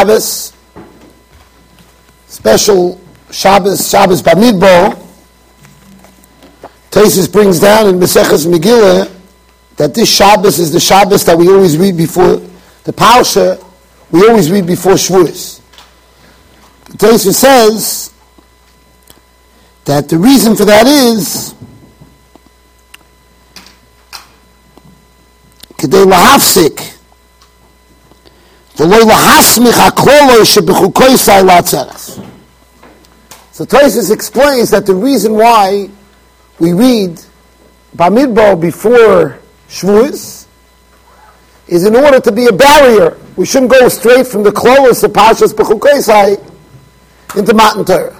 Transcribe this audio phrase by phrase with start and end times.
[0.00, 0.52] Shabbos,
[2.28, 3.00] special
[3.30, 4.94] Shabbos, Shabbos Bamidbo.
[6.90, 9.12] Tesis brings down in Maseches Megillah
[9.76, 12.36] that this Shabbos is the Shabbos that we always read before
[12.84, 13.62] the Parsha.
[14.12, 15.60] We always read before Shavuos.
[16.96, 18.12] Tesis says
[19.86, 21.54] that the reason for that is
[28.79, 29.05] כדי
[31.45, 32.25] להפסיק
[33.55, 35.89] so Tosis explains that the reason why
[36.59, 37.21] we read
[37.95, 40.45] Bamidbar before Shavuos
[41.69, 43.17] is in order to be a barrier.
[43.37, 46.35] We shouldn't go straight from the Klolos of Pashas Bechukoisai
[47.37, 48.19] into Matan Torah.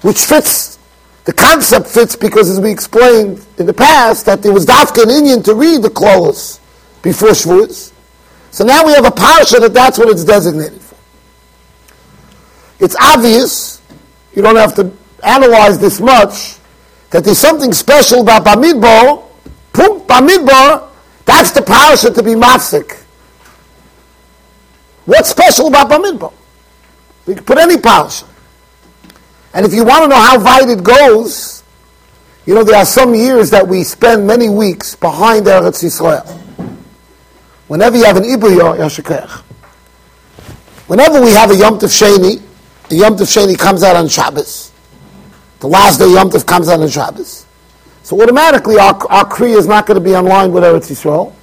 [0.00, 0.78] Which fits,
[1.24, 5.42] the concept fits because as we explained in the past, that there was Dafka Indian
[5.42, 6.59] to read the Klolos
[7.01, 7.91] before Shavuos.
[8.51, 10.95] So now we have a parsha that that's what it's designated for.
[12.79, 13.81] It's obvious,
[14.35, 14.91] you don't have to
[15.23, 16.57] analyze this much,
[17.11, 19.23] that there's something special about Bamidbar.
[19.73, 20.89] Bamidbar,
[21.25, 22.97] that's the parsha to be mafsik.
[25.05, 26.33] What's special about Bamidbar?
[27.25, 28.27] We can put any parsha.
[29.53, 31.63] And if you want to know how wide it goes,
[32.45, 36.40] you know, there are some years that we spend many weeks behind Eretz Yisrael.
[37.71, 39.29] Whenever you have an Ibuyo, Yashikech.
[40.87, 42.41] Whenever we have a Yom Tov Sheni,
[42.89, 44.73] the Yom Tov Sheni comes out on Shabbos.
[45.61, 47.45] The last day Yom Tov comes out on Shabbos.
[48.03, 51.33] So automatically our, our Kriya is not going to be online with Eretz Yisrael.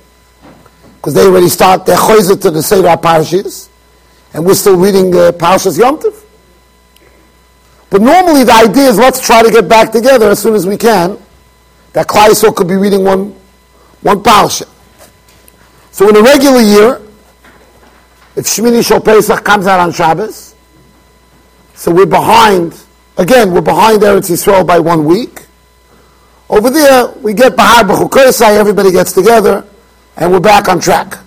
[0.97, 3.71] Because they already start their choizer to the Seder Parshas.
[4.35, 6.15] And we're still reading uh, Parshas Yom Tov.
[7.89, 10.77] But normally the idea is let's try to get back together as soon as we
[10.77, 11.17] can.
[11.95, 13.35] That Klai could be reading one,
[14.03, 14.69] one Parsha.
[15.91, 17.01] So in a regular year,
[18.37, 20.55] if Shmini Shal Pesach comes out on Shabbos,
[21.75, 22.79] so we're behind,
[23.17, 25.43] again, we're behind Eretz Yisrael by one week.
[26.49, 29.65] Over there, we get Bahar B'chukosai, everybody gets together,
[30.17, 31.19] and we're back on track.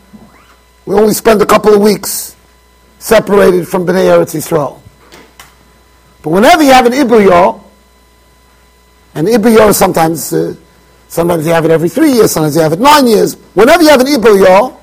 [0.85, 2.35] We only spend a couple of weeks
[2.99, 4.79] separated from Bnei Eretz Yisrael.
[6.21, 7.61] But whenever you have an Ibriyo,
[9.15, 10.55] and Ibriyo sometimes uh,
[11.11, 13.33] Sometimes you have it every three years, sometimes you have it nine years.
[13.53, 14.77] Whenever you have an Ibel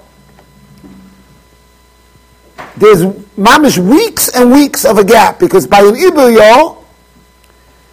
[2.77, 3.03] there's
[3.39, 6.85] mamish weeks and weeks of a gap because by an Ibel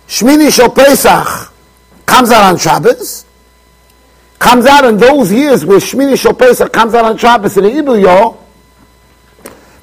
[0.10, 1.54] Shmini Shal Pesach
[2.06, 3.26] comes out on Shabbos,
[4.38, 7.70] comes out in those years where Shmini Shal Pesach comes out on Shabbos in the
[7.70, 8.38] Ibel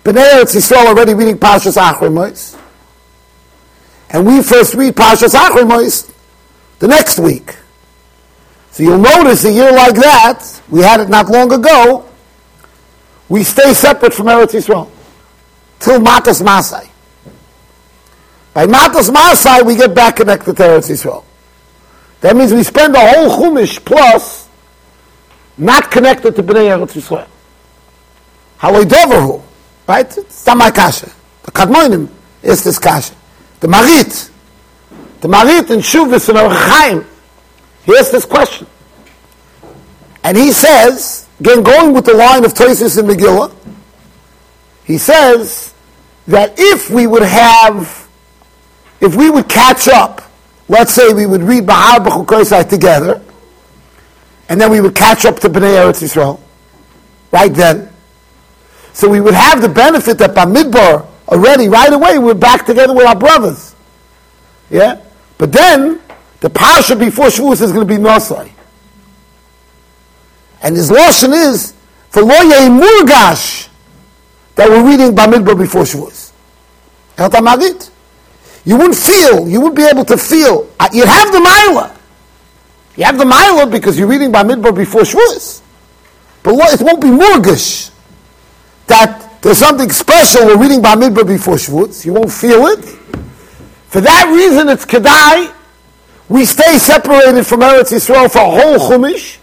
[0.04, 2.60] Bnei Eretz Yisrael already reading Parshas Achrimos,
[4.10, 6.12] and we first read Parshas Achrimos
[6.80, 7.56] the next week.
[8.72, 12.08] So you'll notice a year like that, we had it not long ago,
[13.28, 14.90] we stay separate from Eretz Yisrael
[15.78, 16.88] till Matas Masai.
[18.54, 21.22] By Matas Masai, we get back connected to Eretz Yisrael.
[22.22, 24.48] That means we spend a whole Chumash plus
[25.58, 27.28] not connected to Bnei Eretz Yisrael.
[28.58, 29.42] Haloi Doverhu,
[29.86, 30.16] right?
[30.16, 31.10] It's not my kasha.
[31.42, 32.08] The Kadmoinim
[32.42, 33.14] is this kasha.
[33.60, 34.30] The Marit,
[35.20, 37.06] the Marit and Shuvas and
[37.84, 38.66] Chaim, Here's this question.
[40.24, 43.54] And he says, again, going with the line of Tosis and Megillah,
[44.84, 45.74] he says
[46.26, 48.08] that if we would have,
[49.00, 50.22] if we would catch up,
[50.68, 53.20] let's say we would read Bahar B'chukoisai together,
[54.48, 56.40] and then we would catch up to Bnei Eretz Yisrael,
[57.32, 57.88] right then.
[58.92, 62.94] So we would have the benefit that by Midbar, already, right away, we're back together
[62.94, 63.74] with our brothers.
[64.70, 65.00] Yeah?
[65.38, 66.00] But then,
[66.42, 68.50] the parsha before Shavuos is going to be Nosai.
[70.60, 71.72] And his lashon is
[72.10, 73.68] for lo murgash
[74.56, 76.32] that we're reading Bamidbar before Shavuos.
[78.64, 80.68] You wouldn't feel, you wouldn't be able to feel.
[80.80, 81.96] Uh, you'd have the Mila.
[82.96, 85.62] You have the Mila because you're reading Bamidbar before Shavuos.
[86.42, 87.92] But it won't be murgash
[88.88, 92.04] that there's something special we're reading Bamidbar before Shavuos.
[92.04, 92.84] You won't feel it.
[93.86, 95.61] For that reason, it's Kedai
[96.28, 99.38] we stay separated from Eretz Yisrael for a whole Chumash.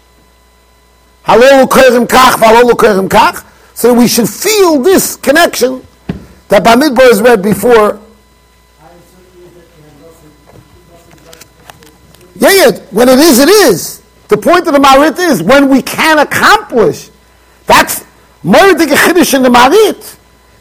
[3.74, 5.86] So we should feel this connection
[6.48, 8.00] that Bamidbar is read before.
[12.36, 12.70] Yeah, yeah.
[12.90, 14.02] When it is, it is.
[14.28, 17.10] The point of the Marit is when we can accomplish.
[17.66, 18.04] That's
[18.42, 20.16] Chiddush in the Marit.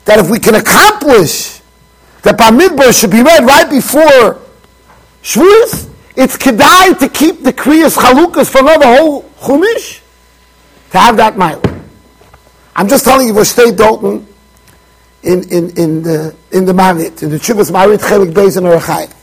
[0.05, 1.61] That if we can accomplish
[2.23, 4.41] that Bamidbar should be read right before
[5.23, 5.88] Shavuos,
[6.19, 10.01] it's kedai to keep the kriyas chalukas for another whole chumish
[10.91, 11.61] to have that mile.
[12.75, 14.27] I'm just telling you, State Dalton
[15.23, 19.15] in, in, in the in the Marit, in the Chuvas Marit Chelik Beis and Arachai.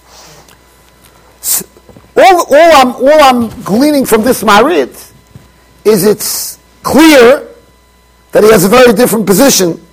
[2.17, 5.13] All, all, I'm, all I'm gleaning from this Marit
[5.85, 7.47] is it's clear
[8.33, 9.85] that he has a very different position,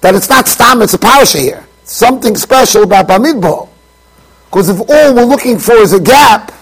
[0.00, 1.66] that it's not Stam, it's a parasha here.
[1.82, 3.69] Something special about Bamidbo.
[4.50, 6.52] Because if all we're looking for is a gap,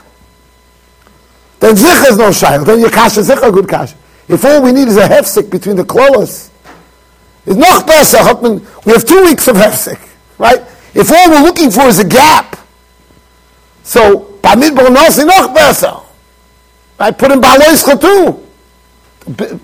[1.60, 2.64] then Zich is no shayl.
[2.64, 3.96] Then your kasha Zich a good kasha.
[4.28, 6.50] If all we need is a hefsek between the klolas,
[7.46, 8.18] it's noch besser.
[8.84, 9.98] We have two weeks of hefsek,
[10.36, 10.60] right?
[10.94, 12.58] If all we're looking for is a gap,
[13.82, 15.94] so Bamidbo Nasi noch besser.
[16.98, 18.46] I put in Baloischa too.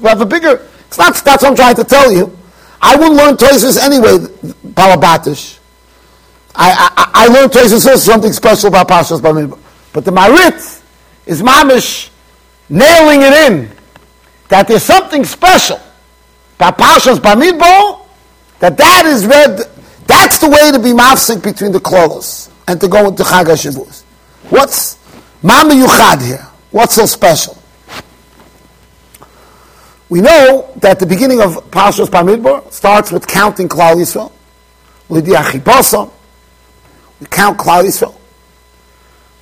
[0.00, 2.34] We have a bigger, it's not, that's what I'm trying to tell you.
[2.80, 4.18] I wouldn't learn Toises anyway,
[4.66, 5.58] Balabatish.
[6.54, 9.58] I, I, I learned also something special about Pashas Bamidbar.
[9.92, 10.82] But the Marit
[11.26, 12.10] is Mamish
[12.68, 13.70] nailing it in
[14.48, 15.80] that there's something special
[16.56, 18.00] about Pashas Bamidbar,
[18.60, 19.60] that that is read,
[20.06, 24.02] that's the way to be mafsik between the klolos and to go into Chag HaShavuz.
[24.50, 24.98] What's
[25.42, 26.46] Mama Yuchad here?
[26.70, 27.58] What's so special?
[30.08, 34.30] We know that the beginning of Parshas Bamidbar starts with counting Klal Yisrael.
[37.30, 38.14] Count Klal Yisrael.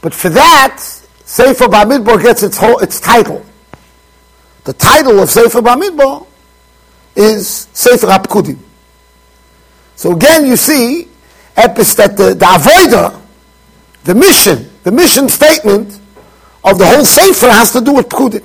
[0.00, 0.78] But for that,
[1.24, 3.44] Sefer Bamidbar gets its whole, its title.
[4.64, 6.26] The title of Sefer Bamidbar
[7.16, 8.58] is Sefer Apkudim.
[9.96, 11.08] So again, you see,
[11.56, 13.20] epis that the, the
[14.04, 16.00] the mission, the mission statement
[16.64, 18.44] of the whole Sefer has to do with Pkudim.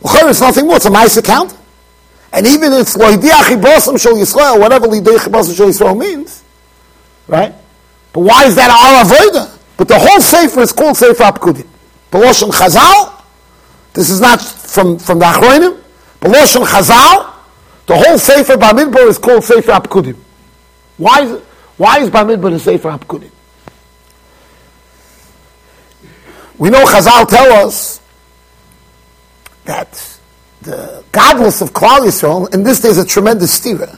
[0.00, 0.76] It's nothing more.
[0.76, 1.56] It's a nice account.
[2.32, 6.44] And even it's loidiach ibosam shel Yisrael, whatever loidiach ibosam shel Yisrael means,
[7.28, 7.54] right?
[8.12, 9.58] But why is that our avodah?
[9.76, 11.66] But the whole sefer is called Sefer Apkudim.
[12.10, 13.22] Beloshon Chazal,
[13.92, 15.80] this is not from, from the Achronim,
[16.20, 17.32] Beloshon Chazal,
[17.86, 20.16] the whole Sefer Bamidbar is called Sefer Apkudim.
[20.96, 21.40] Why is,
[21.76, 23.30] why is Bamidbar a Sefer Apkudim?
[26.58, 28.00] We know Chazal tell us
[29.64, 30.18] that
[30.62, 33.96] the godless of Klal Yisrael, and this there's a tremendous stira,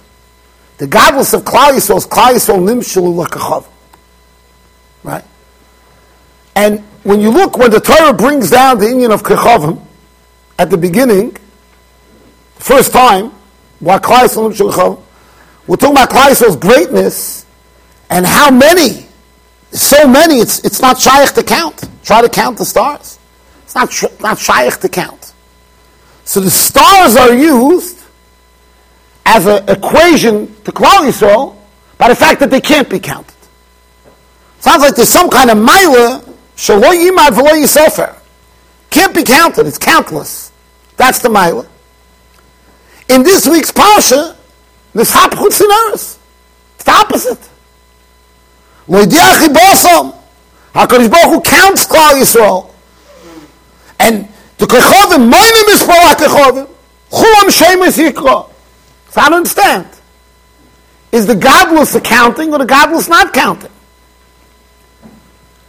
[0.81, 3.67] the godless of Klal Yisrael is Klal Yisrael nimshul lakachav.
[5.03, 5.23] Right?
[6.57, 9.79] And when you look, when the Torah brings down the union of Kechavim,
[10.59, 11.37] at the beginning,
[12.55, 13.31] first time,
[13.83, 17.45] we're talking about Klal Yisrael's greatness,
[18.09, 19.07] and how many,
[19.73, 21.85] so many, it's, it's not shaykh to count.
[22.05, 23.19] Try to count the stars.
[23.65, 23.93] It's not,
[24.23, 25.35] not shaykh to count.
[26.25, 28.00] So the stars are used
[29.31, 31.57] as an equation to Klal Yisrael
[31.99, 33.37] by the fact that they can't be counted.
[34.59, 36.21] Sounds like there's some kind of mila
[36.57, 38.17] shalo yimad v'lo yisofer.
[38.91, 39.69] Can't be counted.
[39.69, 40.51] It's countless.
[40.97, 41.65] That's the mila.
[43.09, 44.37] In this week's parsha,
[44.95, 46.19] this hapchut sineris.
[46.75, 47.49] It's the opposite.
[48.89, 50.13] Loidiachi bosom.
[50.75, 52.71] HaKadosh Baruch Hu counts Klal Yisrael.
[54.01, 54.29] And
[54.59, 56.69] the kechovim, my name is Paul kechovim.
[57.13, 58.50] Chulam shemes yikra.
[59.11, 59.89] So I don't understand.
[61.13, 63.71] Is the godless accounting or the godless not counting?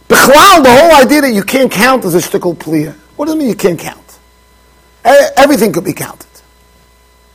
[0.08, 2.94] Bechlal, the whole idea that you can't count is a shtickle pliya.
[3.16, 4.18] What does it mean you can't count?
[5.04, 6.28] Everything could be counted.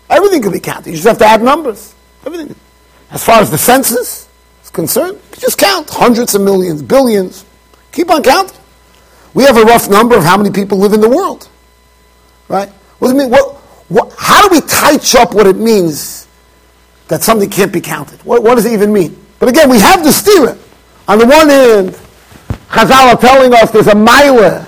[0.09, 0.91] Everything could be counted.
[0.91, 1.93] You just have to add numbers.
[2.25, 2.55] Everything.
[3.11, 4.29] As far as the census
[4.63, 7.45] is concerned, you just count hundreds of millions, billions.
[7.91, 8.57] Keep on counting.
[9.33, 11.49] We have a rough number of how many people live in the world.
[12.47, 12.69] Right?
[12.99, 13.29] What does it mean?
[13.29, 13.56] What,
[14.17, 16.27] how do we touch up what it means
[17.07, 18.19] that something can't be counted?
[18.25, 19.23] What, what does it even mean?
[19.39, 20.57] But again, we have the steer.
[21.07, 21.89] On the one hand,
[22.69, 24.67] Chazal are telling us there's a mile,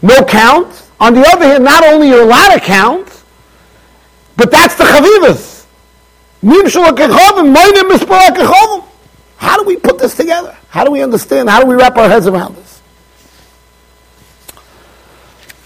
[0.00, 0.88] no count.
[0.98, 3.22] On the other hand, not only you're allowed to count,
[4.36, 5.66] but that's the chavivas.
[9.36, 10.56] How do we put this together?
[10.68, 11.50] How do we understand?
[11.50, 12.80] How do we wrap our heads around this?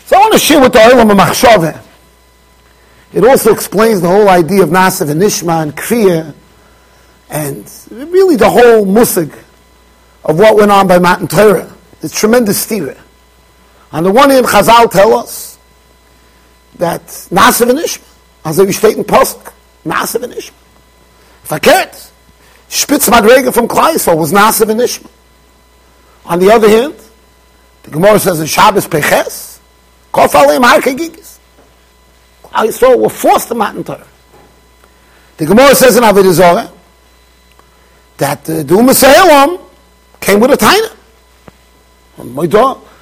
[0.07, 1.86] So I want to share with the Olam Machshava.
[3.17, 6.35] It also explains the whole idea of Nasav and Nishma and Kfir,
[7.31, 9.33] and really the whole musig
[10.23, 11.75] of what went on by Matan Torah.
[12.03, 12.95] It's tremendous stira.
[13.91, 15.59] On the one hand, Chazal tell us
[16.75, 18.05] that Nasav and Nishma,
[18.45, 19.51] as we state in Pesach,
[19.87, 20.53] Nasav and Nishma.
[21.47, 22.11] Verkehrt,
[22.69, 25.09] Spitz Madrega from Kleisel was Nasav and Nishma.
[26.27, 26.95] On the other hand,
[27.85, 29.59] the Gemara says in Shabbos Peches,
[30.13, 31.23] Kof Aleim Har Kegigis.
[31.23, 31.36] Klal
[32.65, 34.07] Yisrael were forced to Matan Torah.
[35.37, 36.73] The Gemara says in Avodah Zorah
[38.17, 39.61] that uh, the Umas
[40.21, 40.93] came with a taina.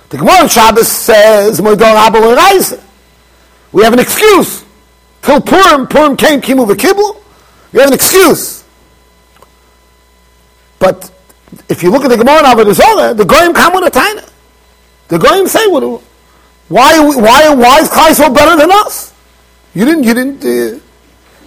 [0.09, 1.61] The Gemara in Shabbos says.
[3.73, 4.65] We have an excuse.
[5.23, 7.17] Till Purim, Purim came, Kimu V'Kiblu,
[7.73, 8.65] you have an excuse.
[10.79, 11.11] But
[11.69, 14.29] if you look at the Gemara in Avodah the Goyim come with a taina.
[15.09, 16.01] The Goyim say, why,
[16.69, 19.14] why, why is Klai so better than us?
[19.75, 20.81] You didn't, you didn't, uh...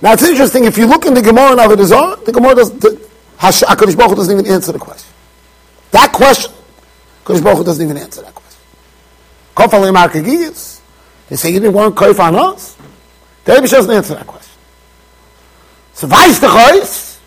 [0.02, 2.82] now it's interesting, if you look in the Gemara in Avodah the Gemara doesn't.
[2.82, 3.08] the,
[3.40, 5.14] HaKadosh Baruch Hu doesn't even answer the question.
[5.92, 6.52] That question,
[7.24, 8.62] HaKadosh Baruch Hu doesn't even answer that question.
[9.56, 9.96] Kof Alim
[11.30, 12.76] They say you didn't want Kof on us?
[13.46, 14.54] The Abish doesn't answer that question.
[15.94, 17.20] So Weiss the Chois,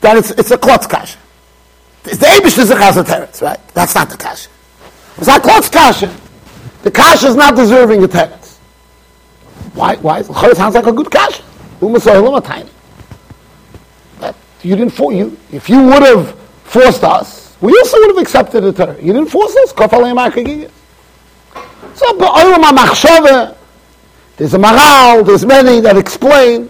[0.00, 1.18] then it's, it's a klotz kasha.
[2.02, 3.68] The Abish is a chazat right?
[3.68, 4.48] That's not the kasha.
[5.18, 6.14] It's not klotz kasha.
[6.82, 8.45] The kasha is not deserving a teretz.
[9.76, 9.96] Why?
[9.96, 10.22] Why?
[10.22, 11.42] Chois sounds like a good kasha.
[11.80, 12.68] Umasohilim.
[14.62, 15.36] You didn't for you.
[15.52, 18.96] If you would have forced us, we also would have accepted the Torah.
[19.00, 19.70] You didn't force us.
[21.94, 22.16] So,
[24.36, 26.68] there's a Maharal, there's many that explain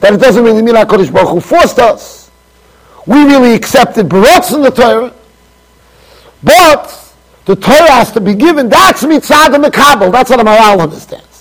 [0.00, 2.30] that it doesn't really mean HaKadosh Baruch Hu forced us.
[3.06, 5.14] We really accepted Barotz in the Torah.
[6.42, 7.14] But
[7.46, 8.68] the Torah has to be given.
[8.68, 10.12] That's mitzad and mekabel.
[10.12, 11.33] That's what the Maharal understands.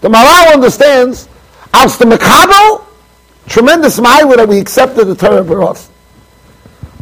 [0.00, 1.28] The Maharal understands
[1.72, 2.86] as the mekabel
[3.50, 5.88] Tremendous ma'ila that we accepted the Torah Baros.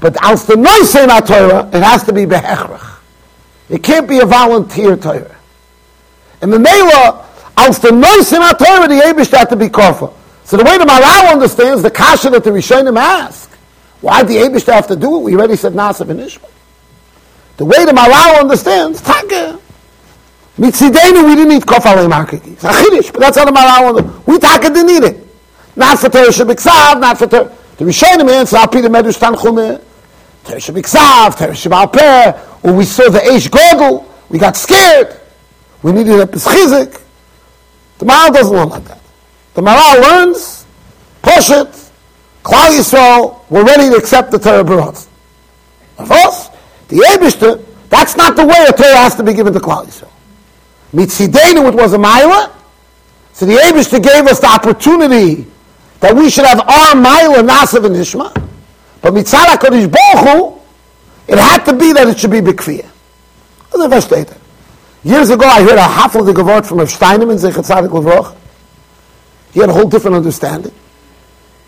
[0.00, 3.00] But as the noisei Torah, it has to be behechrach.
[3.69, 5.37] It can't be a volunteer Torah.
[6.40, 7.26] And the Mela,
[7.59, 10.11] as the noisei Torah, the Abish had to be kafir.
[10.45, 13.50] So the way the Maharal understands the kasha that the Rishonim ask,
[14.00, 15.23] why the Abish have to do it?
[15.25, 16.50] We already said Nasav and Ishmael.
[17.59, 19.61] The way the Maharal understands, taka.
[20.59, 22.53] Mitzidenu, we didn't eat kofalei markiki.
[22.53, 24.27] It's a chiddush, but that's how the Maharal understands.
[24.27, 25.27] We taka didn't need it.
[25.77, 27.57] Not for Torah Shabbat not for Torah.
[27.77, 29.81] The Rishonim answer, Al Pi the Medrash Tanchuma.
[30.43, 32.33] Torah Shabbat Torah Shabbat Peh.
[32.62, 35.21] When we saw the Eish Gogel, we got scared.
[35.85, 37.00] We needed a Peschizik.
[37.99, 39.00] The Maharal doesn't learn like that.
[39.55, 40.67] The Maharal learns,
[41.23, 41.69] push it,
[42.43, 45.07] Klal Yisrael, we're ready to accept the Torah Barot.
[45.99, 46.49] Of course,
[46.88, 50.11] the Ebishter, that's not the way a Torah has to be given to Klal Yisrael.
[50.92, 52.52] Mitzidenu, it was a Maila,
[53.33, 55.47] so the Ebishter gave us the opportunity
[56.00, 58.49] that we should have our Maila Nasav and Ishma,
[59.00, 60.59] but Mitzvah HaKadosh Baruch
[61.28, 62.90] it had to be that it should be Bikfiyah.
[65.04, 68.35] Years ago, I heard a half of the Gevort from Rav Steinman, Zechat Tzadik Levroch.
[69.52, 70.73] He had a whole different understanding.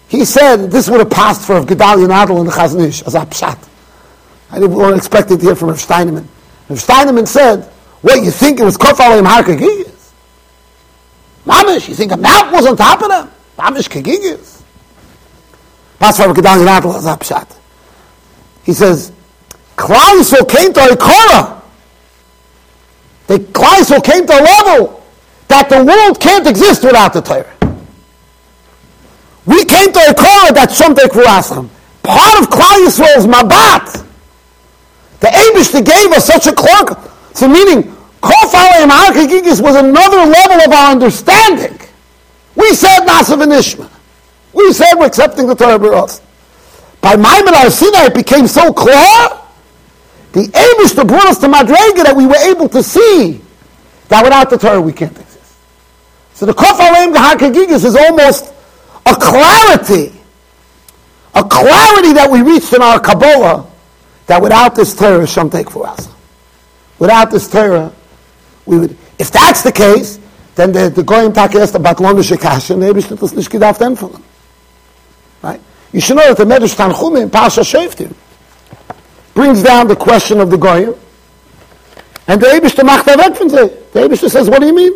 [0.09, 3.21] He said this would have passed for Gedalia Nadel and the Chazon Ish, as a
[3.21, 3.69] pshat.
[4.50, 6.29] I didn't expect it to hear from Rav Steinman.
[6.69, 7.70] Rav Steinman said,
[8.02, 10.12] what, you think it was Kof Alayim Harkagigis?
[11.47, 13.30] Mamish, you think a map was on top of them?
[13.59, 14.62] Mamish Kegigis.
[15.99, 17.57] Pasvar Gedan Yonatl is Apshat.
[18.64, 19.12] He says,
[19.76, 21.62] Klal Yisrael came to a Korah.
[23.26, 25.02] The Klal Yisrael came to a level
[25.49, 27.57] that the world can't exist without the Torah.
[29.47, 31.69] We came to a Korah that's Shomtek Ruasam.
[32.02, 34.07] Part of Klal Yisrael's Mabat.
[35.21, 37.10] The Abish that gave us such a cloak.
[37.35, 37.85] So meaning,
[38.23, 41.79] Kof Alayim was another level of our understanding.
[42.55, 43.91] We said Nasav and Ishma.
[44.53, 46.21] We said we're accepting the Torah Baros.
[47.01, 49.29] By Maimon al Sinai, it became so clear.
[50.33, 53.41] The aim is to bring us to Madrega that we were able to see
[54.09, 55.57] that without the Torah we can't exist.
[56.35, 58.53] So the Kof Aleim Gahakagigis is almost
[59.07, 60.13] a clarity,
[61.35, 63.67] a clarity that we reached in our Kabbalah
[64.27, 66.09] that without this Torah, Shem take for us.
[67.00, 67.90] Without this Torah,
[68.66, 68.97] we would.
[69.19, 70.21] If that's the case,
[70.54, 74.23] then the, the Goyim Tak asked about Lonische Kasha, and Ebrish das nicht gedacht empfangen.
[75.42, 75.61] Right?
[75.92, 78.14] You should know that the Medrash Tanchum Pasha Sheftim
[79.33, 80.95] brings down the question of the Goyim,
[82.28, 83.71] and the Ebrish macht er weg von sie.
[83.92, 84.92] The Ebrish says, what do you mean?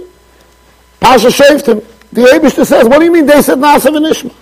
[1.00, 1.82] Pasha Sheftim.
[2.12, 3.24] The Ebrish says, what do you mean?
[3.24, 4.32] They said Nasa v'nishma.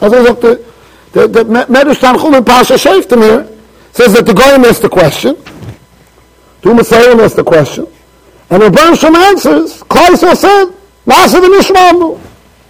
[0.00, 0.64] Also sagt the,
[1.12, 3.58] the, the Medrash Tanchum Pasha Sheftim here
[3.92, 5.36] says that the Goyim asked the question,
[6.62, 7.86] the Umasayim asked the question,
[8.50, 10.66] and the Bershom answers, Klaisel said,
[11.06, 12.20] Nasa the Mishmamu.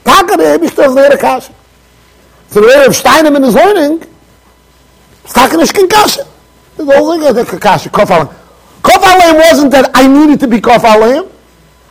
[0.04, 1.54] Taka the Ebishter is the Kasha.
[2.48, 4.02] So the way of Steinman is learning,
[5.24, 6.26] it's Taka Nishkin Kasha.
[6.78, 8.34] It's also the Kasha, Kof Alayim.
[8.82, 11.30] Kof Alayim wasn't that I needed to be Kof Alayim.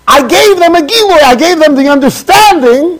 [0.07, 2.99] I gave them a Gilui, I gave them the understanding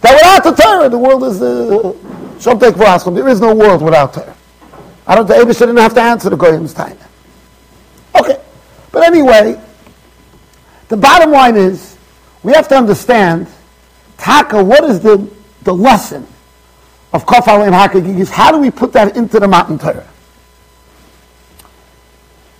[0.00, 1.92] that without the Torah, the world is uh, the
[2.38, 3.14] Shomtek V'Aslam.
[3.14, 4.36] There is no world without Torah.
[5.06, 6.98] I don't, the Abish didn't have to answer the Goyim's time.
[8.96, 9.60] But anyway,
[10.88, 11.98] the bottom line is,
[12.42, 13.46] we have to understand,
[14.16, 15.30] Taka, what is the,
[15.64, 16.26] the lesson
[17.12, 18.30] of Kofal and Hakagigis?
[18.30, 20.08] How do we put that into the Matan Torah?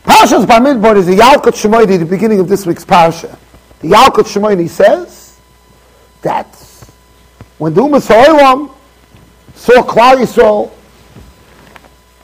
[0.04, 3.38] Parshas Bamidbar is the Yalkut Shimoni, the beginning of this week's Parsha.
[3.80, 5.40] The Yalkut Shimoni says
[6.20, 6.54] that
[7.56, 8.70] when the Ha'olam
[9.54, 10.70] saw Klal Yisrael,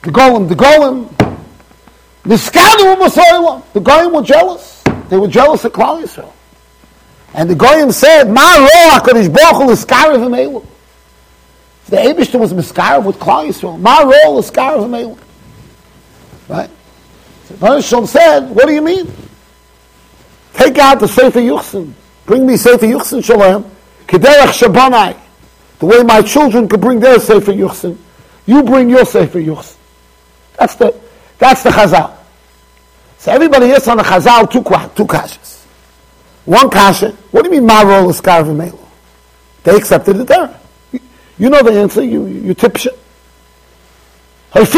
[0.03, 1.22] the Golem, the Golem,
[2.23, 4.83] the Skadu Umas Ha'olam, the Goyim were jealous.
[5.09, 6.31] They were jealous of Klal Yisrael.
[7.33, 10.65] And the Goyim said, Ma ro HaKadosh Baruch Hu l'skarav ha'melu.
[11.87, 13.79] The Abishter was miskarav with Klal Yisrael.
[13.79, 15.17] Ma ro l'skarav ha'melu.
[16.47, 16.69] Right?
[17.45, 19.11] So Baruch said, what do you mean?
[20.53, 21.91] Take out the Sefer Yuchsin.
[22.25, 23.69] Bring me Sefer Yuchsin Shalom.
[24.07, 25.17] Kederach Shabbanai.
[25.79, 27.97] The way my children could bring their Sefer Yuchsin.
[28.45, 29.75] You bring your Sefer Yuchsin.
[30.57, 30.97] That's the,
[31.37, 32.15] that's the Chazal.
[33.17, 34.63] So everybody is on the Chazal two,
[34.95, 35.63] two kashas.
[36.45, 38.21] One kasha, what do you mean Marol is
[38.53, 38.79] Melo?
[39.63, 40.59] They accepted the Torah.
[41.37, 42.97] You know the answer, you, you tipshit.
[44.53, 44.71] They used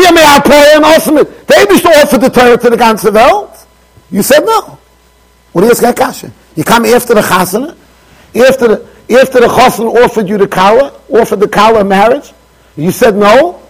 [1.84, 3.68] to offer the Torah to the ganze Welt.
[4.12, 4.78] You said no.
[5.52, 6.32] What do you ask kasha?
[6.56, 7.76] You come after the chasana,
[8.36, 8.88] after the,
[9.20, 12.32] after the offered you the kala, offered the kala marriage,
[12.78, 13.62] you said no,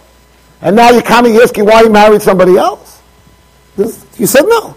[0.66, 3.00] and now you're coming asking why you married somebody else.
[3.76, 4.76] This, you said no.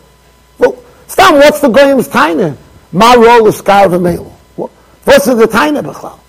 [0.60, 1.34] Well, stop.
[1.34, 2.55] What's the goyim's taina?
[2.91, 4.29] My role is skar v'meilu.
[4.55, 6.19] What's the taina b'chlal?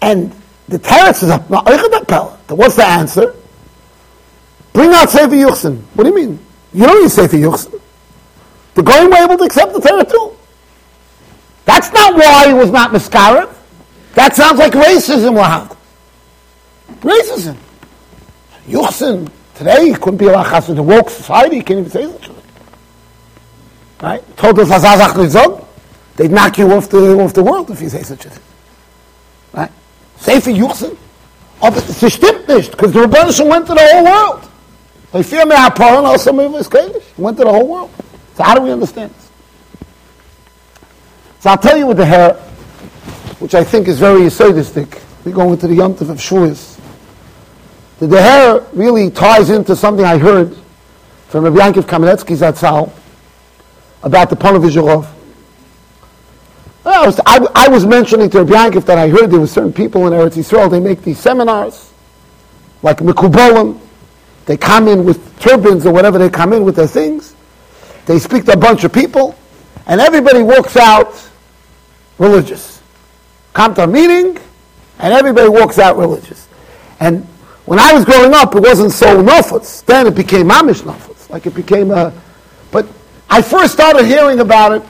[0.00, 0.32] And
[0.68, 1.50] the teretz is up.
[1.50, 3.34] What's the answer?
[4.72, 5.82] Bring out Sefer Yuchsin.
[5.92, 6.38] What do you mean?
[6.72, 7.78] You don't need Sefer Yuchsin.
[8.76, 10.34] The goyim were able to accept the Torah too.
[11.66, 13.54] That's not why he was not Miskarev.
[14.14, 15.76] That sounds like racism, Wahab.
[17.02, 17.58] Racism.
[18.66, 22.32] Yuchsin, today, couldn't be a lachas in the woke society, can't even say such a
[22.32, 22.42] thing.
[24.02, 24.36] Right?
[24.36, 25.66] Told us Azazach Nizog,
[26.16, 28.42] they'd knock you off the, off the world if you say such a thing.
[29.52, 29.72] Right?
[30.16, 30.96] Sefer Yuchsin.
[31.62, 34.48] Aber es stimmt nicht, because the Rebbeinu went to the whole world.
[35.12, 37.18] They fear me Haparan, also Mivas Kadish.
[37.18, 37.90] Went to the whole world.
[38.34, 39.30] So how do we understand this?
[41.40, 42.34] So I'll tell you with the hair,
[43.40, 45.02] which I think is very Yisodistic.
[45.24, 46.79] We go into the Yontif of Shavuos.
[48.00, 50.56] The, hair really ties into something I heard
[51.28, 52.90] from Rabbi Yankiv Kamenetsky Zatzal
[54.02, 55.06] about the Ponovizhorov.
[56.86, 59.74] I was, I, I was mentioning to Rabbi Yankiv that I heard there were certain
[59.74, 61.92] people in Eretz Yisrael, they make these seminars,
[62.82, 63.78] like Mekubolim.
[64.46, 67.36] They come in with turbans or whatever they come in with their things.
[68.06, 69.36] They speak to a bunch of people,
[69.86, 71.28] and everybody walks out
[72.16, 72.80] religious.
[73.52, 74.38] Come to a meeting,
[74.98, 76.48] and everybody walks out religious.
[76.98, 77.26] And
[77.70, 79.84] when I was growing up, it wasn't so nofutz.
[79.84, 81.30] Then it became mamish nofutz.
[81.30, 82.12] Like it became a.
[82.72, 82.88] But
[83.30, 84.82] I first started hearing about it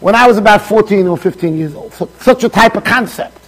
[0.00, 1.94] when I was about 14 or 15 years old.
[1.94, 3.38] So, such a type of concept.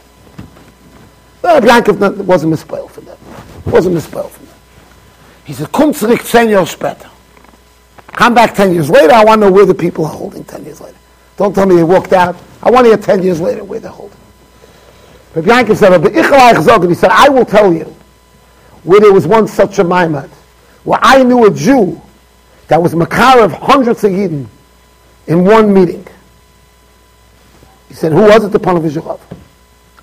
[1.43, 3.19] Well, Yankov wasn't misspelled for that.
[3.67, 4.57] Wasn't misspelled for that.
[5.43, 7.11] He said, "Come zurück 10 years später.
[8.13, 9.13] Come back 10 years later.
[9.13, 10.99] I want to know where the people are holding 10 years later.
[11.37, 12.37] Don't tell me they walked out.
[12.63, 14.21] I want to hear 10 years later where they're holding.
[15.35, 17.93] Rabbi Yankov said, he said, I will tell you
[18.83, 20.29] where there was once such a Maimad,
[20.85, 22.01] where I knew a Jew
[22.69, 24.47] that was Makar of hundreds of Yidden
[25.27, 26.07] in one meeting.
[27.89, 28.53] He said, who was it?
[28.53, 29.21] The Panavizhov.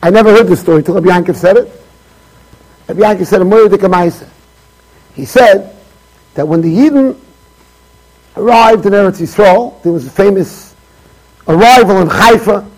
[0.01, 1.71] I never heard this story till Rabbi Yankov said it.
[2.87, 5.75] Rabbi Yankov said, a He said
[6.35, 7.17] that when the Yidden
[8.37, 10.75] arrived in Eretz Yisrael, there was a famous
[11.47, 12.69] arrival in Haifa.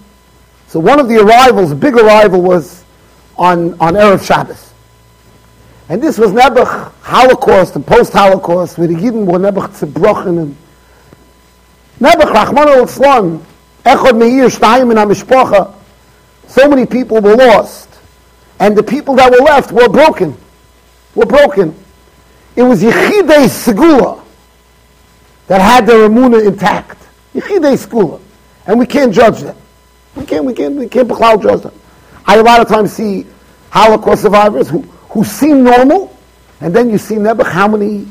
[0.67, 2.83] So one of the arrivals, a big arrival, was
[3.37, 4.70] on, on Erev Shabbos.
[5.91, 10.57] And this was Nebuch Holocaust and post-Holocaust, where the Yidden were Nebuch Tzibrochen and
[11.99, 13.43] Nebuch Rachman al-Tzlan,
[13.83, 15.75] Echod Meir Shtayim in HaMishpocha,
[16.47, 17.89] so many people were lost.
[18.61, 20.37] And the people that were left were broken.
[21.13, 21.75] Were broken.
[22.55, 24.23] It was Yechidei Segula
[25.47, 27.05] that had their Emunah intact.
[27.35, 28.21] Yechidei Segula
[28.65, 29.57] and we can't judge them.
[30.15, 31.09] We can't, we can't, we can't
[31.41, 31.73] judge them.
[32.25, 33.25] I a lot of times see
[33.71, 36.15] Holocaust survivors who, who seem normal,
[36.61, 38.07] and then you see Nebuch how many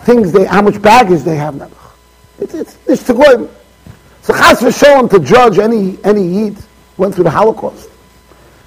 [0.00, 1.92] things they, how much baggage they have Nebuch.
[2.38, 3.50] It's, it's, it's to go.
[4.22, 6.58] So Chas v'sholem to judge any, any Yid
[6.98, 7.88] went through the Holocaust.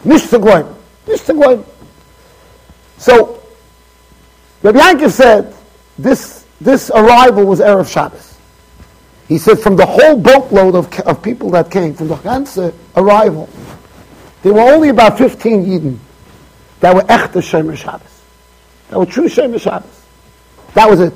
[0.04, 0.76] Nish to go.
[1.08, 1.66] Nish to go.
[2.98, 3.44] So,
[4.64, 5.56] Rabbi Yankov said,
[6.00, 8.38] this, this arrival was Erev Shabbos.
[9.28, 13.48] He said from the whole boatload of, of people that came, from the ganze arrival,
[14.42, 16.00] there were only about 15 Yidden
[16.82, 18.22] that were echte Shemer Shabbos.
[18.90, 20.06] That were true Shemer Shabbos.
[20.74, 21.14] That was it.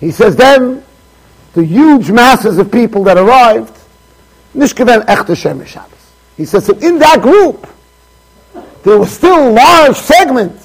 [0.00, 0.84] He says then,
[1.54, 3.76] the huge masses of people that arrived,
[4.54, 5.90] Nishkeven echte Shemer Shabbos.
[6.36, 7.66] He says, so in that group,
[8.82, 10.60] there was still large segment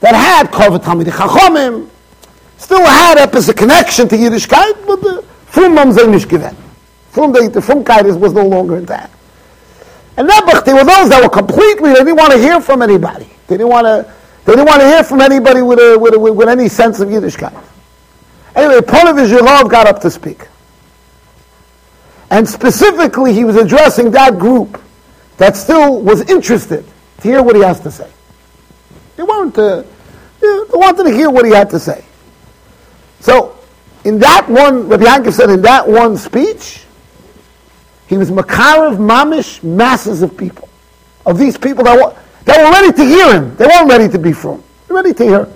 [0.00, 1.88] that had Kovet Hamid Chachomim,
[2.58, 6.56] still had a connection to Yiddishkeit, but the, Frum haben sie nicht gewählt.
[7.10, 9.14] Frum, the, the Frumkeit was no longer intact.
[10.16, 13.24] And Nebuch, there were those that were completely, they didn't want to hear from anybody.
[13.46, 14.12] They didn't want to,
[14.44, 17.08] they didn't want to hear from anybody with, a, with, a, with, any sense of
[17.08, 17.54] Yiddishkeit.
[18.54, 20.46] Anyway, Ponevezh Yilov got up to speak.
[22.30, 24.80] And specifically, he was addressing that group
[25.38, 26.84] that still was interested
[27.18, 28.10] to hear what he has to say.
[29.16, 29.84] They weren't, they
[30.72, 32.04] wanted to hear what he had to say.
[33.20, 33.58] So,
[34.04, 36.84] in that one, Rabbi Yankov said, in that one speech,
[38.12, 40.68] he was Makarav Mamish, masses of people.
[41.24, 43.56] Of these people that were, that were ready to hear him.
[43.56, 44.62] They weren't ready to be from.
[44.86, 45.48] Ready to hear.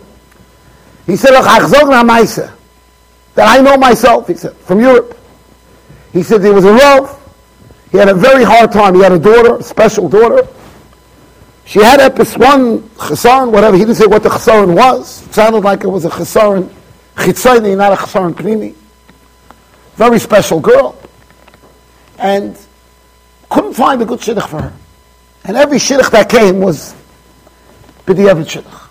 [1.04, 2.54] He said, that
[3.36, 5.18] I know myself, he said, from Europe.
[6.14, 7.22] He said there was a love.
[7.92, 8.94] He had a very hard time.
[8.94, 10.48] He had a daughter, a special daughter.
[11.66, 13.76] She had epis one chesaron, whatever.
[13.76, 15.26] He didn't say what the chesaron was.
[15.26, 16.72] It sounded like it was a chesaron
[17.16, 18.74] chitzayni, not a chesaron pnimi.
[19.96, 20.98] Very special girl.
[22.18, 22.58] And
[23.50, 24.72] couldn't find a good shidduch for her.
[25.44, 26.94] And every shidduch that came was
[28.06, 28.88] b'diavad shidduch.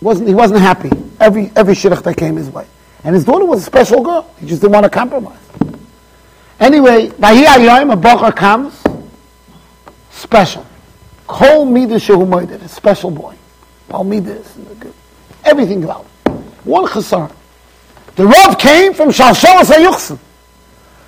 [0.00, 0.90] Wasn't, he wasn't happy.
[1.20, 2.66] Every, every shidduch that came his way.
[3.04, 4.30] And his daughter was a special girl.
[4.38, 5.38] He just didn't want to compromise.
[6.60, 8.82] Anyway, a bocher comes,
[10.10, 10.64] special.
[11.26, 13.34] Kol midas shehu moeded, a special boy.
[13.88, 14.56] Paul midas,
[15.44, 16.04] everything about
[16.64, 17.34] One chasar.
[18.14, 20.18] The Rav came from Shalshalas HaYuchsim.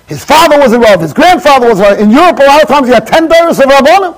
[0.07, 1.99] His father was a Rav, his grandfather was a Rav.
[1.99, 4.17] In Europe, a lot of times you had ten daughters of Rabbanim.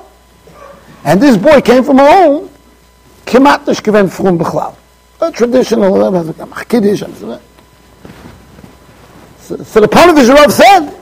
[1.04, 2.50] And this boy came from a home,
[3.26, 4.76] kemat nish given frum bechlal.
[5.22, 7.04] A traditional, uh, uh, uh, Kiddush,
[9.48, 10.94] so, so the part of his Rav said,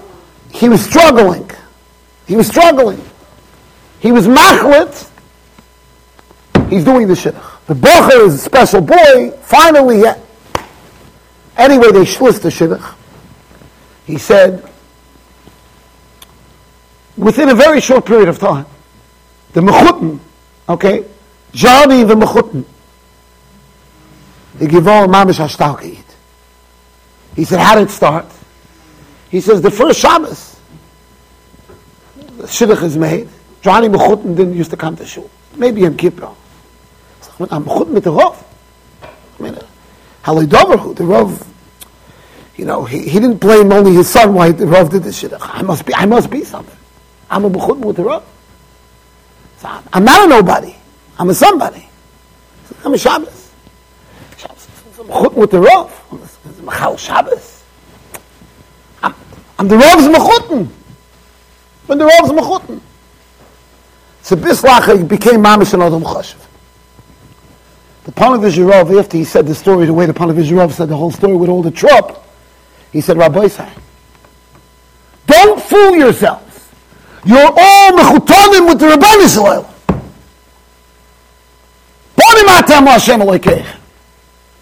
[0.53, 1.49] he was struggling.
[2.27, 3.03] He was struggling.
[3.99, 5.09] He was machlit.
[6.69, 7.65] He's doing the shidduch.
[7.65, 9.31] The bocher is a special boy.
[9.41, 10.19] Finally, yeah.
[11.57, 12.95] Anyway, they shlis the shidduch.
[14.05, 14.63] He said,
[17.17, 18.65] within a very short period of time,
[19.53, 20.19] the mechutin,
[20.67, 21.05] okay,
[21.53, 22.65] Johnny the mechutin,
[24.57, 26.03] the givol mamish hashtalkeit.
[27.35, 28.25] He said, how did it start?
[29.29, 30.57] He says, the first Shabbos,
[32.37, 33.27] the shidduch is made,
[33.61, 35.29] Johnny Mechutin didn't used to come to shul.
[35.55, 36.33] Maybe Yom Kippur.
[37.49, 38.41] I'm Mechutin with the Rav.
[39.03, 39.57] I mean,
[40.23, 41.45] Halidoverhu, the Rov,
[42.55, 45.33] you know, he, he didn't blame only his son why the Rov did this shit.
[45.39, 46.77] I must be, I must be something.
[47.29, 48.23] I'm a the Rav.
[49.57, 50.75] So I'm, not a nobody.
[51.17, 51.87] I'm a somebody.
[52.65, 53.51] So I'm a Shabbos.
[54.37, 54.67] Shabbos.
[54.99, 55.59] I'm with the.
[55.59, 57.63] I'm a Machal Shabbos.
[59.01, 59.15] I'm,
[59.57, 60.67] I'm the Rav's Mechutin.
[61.89, 62.81] I'm the Rav's Mechutin.
[64.21, 66.43] So Bislach became Mamish and Adam Chashiv.
[68.05, 71.35] The Panavizhirov, after he said the story the way the Panavizhirov said the whole story
[71.35, 72.23] with all the trop,
[72.91, 73.69] he said, Rabbi Say,
[75.25, 76.44] don't fool yourselves.
[77.25, 79.69] You're all mechutanim with the Rabbi Israel.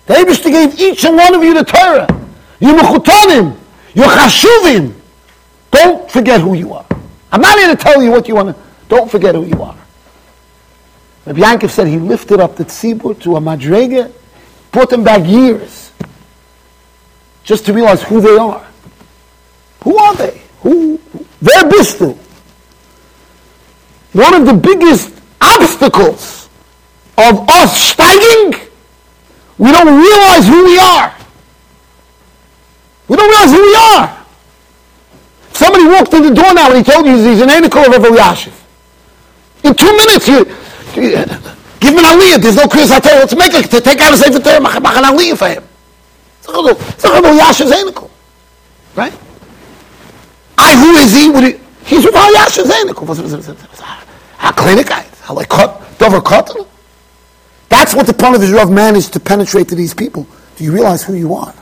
[0.05, 2.07] The Abishta gave each and one of you the Torah.
[2.59, 3.57] You're mechutanim.
[3.93, 4.93] You're chashuvim.
[5.71, 6.85] Don't forget who you are.
[7.31, 9.75] I'm not here to tell you what you want to don't forget who you are.
[11.25, 14.11] Rabbi Yankov said he lifted up the tzibur to a madrega,
[14.71, 15.91] brought them back years,
[17.43, 18.63] just to realize who they are.
[19.83, 20.41] Who are they?
[20.61, 20.99] Who?
[21.41, 22.17] They're bistu.
[24.13, 26.49] One of the biggest obstacles
[27.17, 28.69] of us steiging,
[29.57, 31.13] we don't realize who we are.
[33.07, 34.25] We don't realize who we are.
[35.53, 38.53] Somebody walked in the door now and he told you he's an Anikel of Yashiv.
[39.63, 40.39] In two minutes, you,
[40.95, 41.15] you
[41.79, 42.41] give me an aliyah.
[42.41, 44.59] There's no Chris tell you, Let's make it to take out a sefer Torah.
[44.59, 45.63] Mach an aliyah for him.
[46.39, 48.09] It's not going Yasha Zainikel.
[48.95, 49.13] Right?
[50.57, 51.29] I, who is he?
[51.29, 54.02] Would he he's with Yasha Zainikel.
[57.69, 60.27] That's what the of Rav managed to penetrate to these people.
[60.57, 61.53] Do you realize who you are?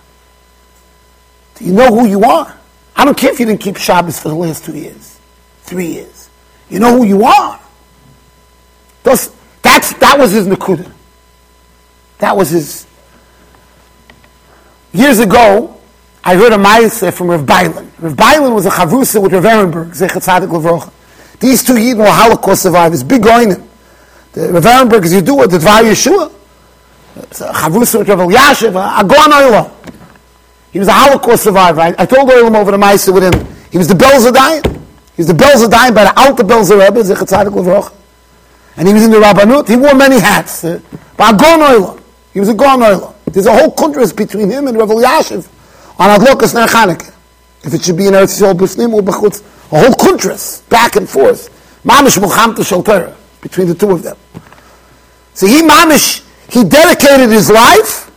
[1.56, 2.58] Do you know who you are?
[2.96, 5.20] I don't care if you didn't keep Shabbos for the last two years,
[5.62, 6.30] three years.
[6.70, 7.60] You know who you are.
[9.04, 10.92] Those, that's, that was his Nakuda.
[12.20, 12.86] That was his.
[14.94, 15.80] Years ago,
[16.24, 17.90] I heard a Maisa from Rav Bailan.
[18.00, 20.92] Rav Bailan was a Chavrusa with Rav Ehrenberg, Zechat Tzadik.
[21.42, 23.68] These two Yidden were Holocaust survivors, big goinim.
[24.34, 26.32] The Rav Ehrenberg is Yidua, the Dvar Yeshua.
[27.16, 29.72] Chavrusa with Rav Yashiv, Agon Oilo.
[30.72, 31.82] He was a Holocaust survivor.
[31.82, 33.48] I, I told Oilam over the Maisa with him.
[33.72, 34.66] He was the Belzadine.
[35.16, 37.92] He was the Belzadine by the Alta Belzer Rebbe, Zechat Tzadik Levrocha.
[38.78, 40.64] And he was in the Rabbanut, he wore many hats.
[40.64, 40.80] Uh,
[41.18, 42.00] but a Gon
[42.34, 45.50] He was a Gon There's a whole contrast between him and Rav Yashiv
[45.98, 47.14] on Adlokas Ner Chanukah.
[47.64, 51.08] If it should be in Eretz Yisrael B'fnim or B'chutz, a whole contrast, back and
[51.10, 51.50] forth.
[51.84, 52.84] Mamish Muhammad Shal
[53.42, 54.18] between the two of them.
[55.34, 58.12] So he Mamish, he dedicated his life,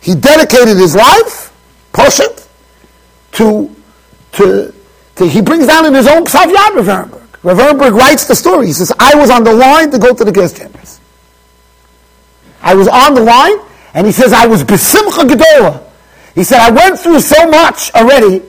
[0.00, 1.52] he dedicated his life,
[1.92, 2.48] Poshet,
[3.32, 3.74] to,
[4.32, 4.74] to,
[5.16, 7.98] to, he brings down in his own Psav Yad Rav Ehrenberg.
[7.98, 8.66] Writes the story.
[8.66, 11.00] He says, I was on the line to go to the gas chambers.
[12.60, 13.58] I was on the line,
[13.94, 15.82] and he says, I was besimcha gedola.
[16.34, 18.42] He said, I went through so much already,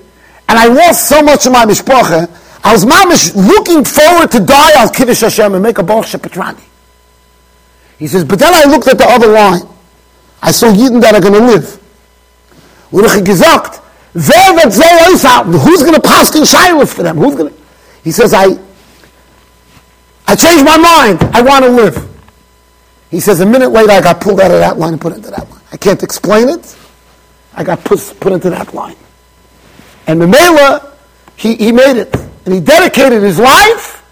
[0.53, 2.29] and I lost so much of my mishpacha,
[2.63, 6.11] I was mamish looking forward to die al Kiddush Hashem and make a Baruch.
[7.97, 9.63] He says, but then I looked at the other line.
[10.43, 11.79] I saw Yidden that are going to live.
[13.23, 13.81] gesagt,
[14.13, 15.53] wird so aushalten?
[15.53, 17.17] Who's going to pass in Shiloh for them?
[17.17, 17.59] Who's going to...
[18.03, 18.55] He says, I,
[20.27, 21.23] I changed my mind.
[21.33, 21.97] I want to live.
[23.09, 25.31] He says, a minute later, I got pulled out of that line and put into
[25.31, 25.61] that line.
[25.71, 26.77] I can't explain it.
[27.55, 28.97] I got put, put into that line.
[30.07, 30.93] And the Mela,
[31.35, 32.13] he, he made it.
[32.45, 34.03] And he dedicated his life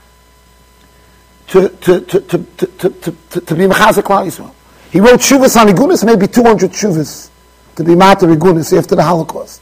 [1.48, 4.54] to, to, to, to, to, to, be Mechazik Yisrael.
[4.90, 7.30] He wrote Shuvas on Igunis, maybe 200 Shuvas
[7.76, 9.62] to be Mata Igunis after the Holocaust.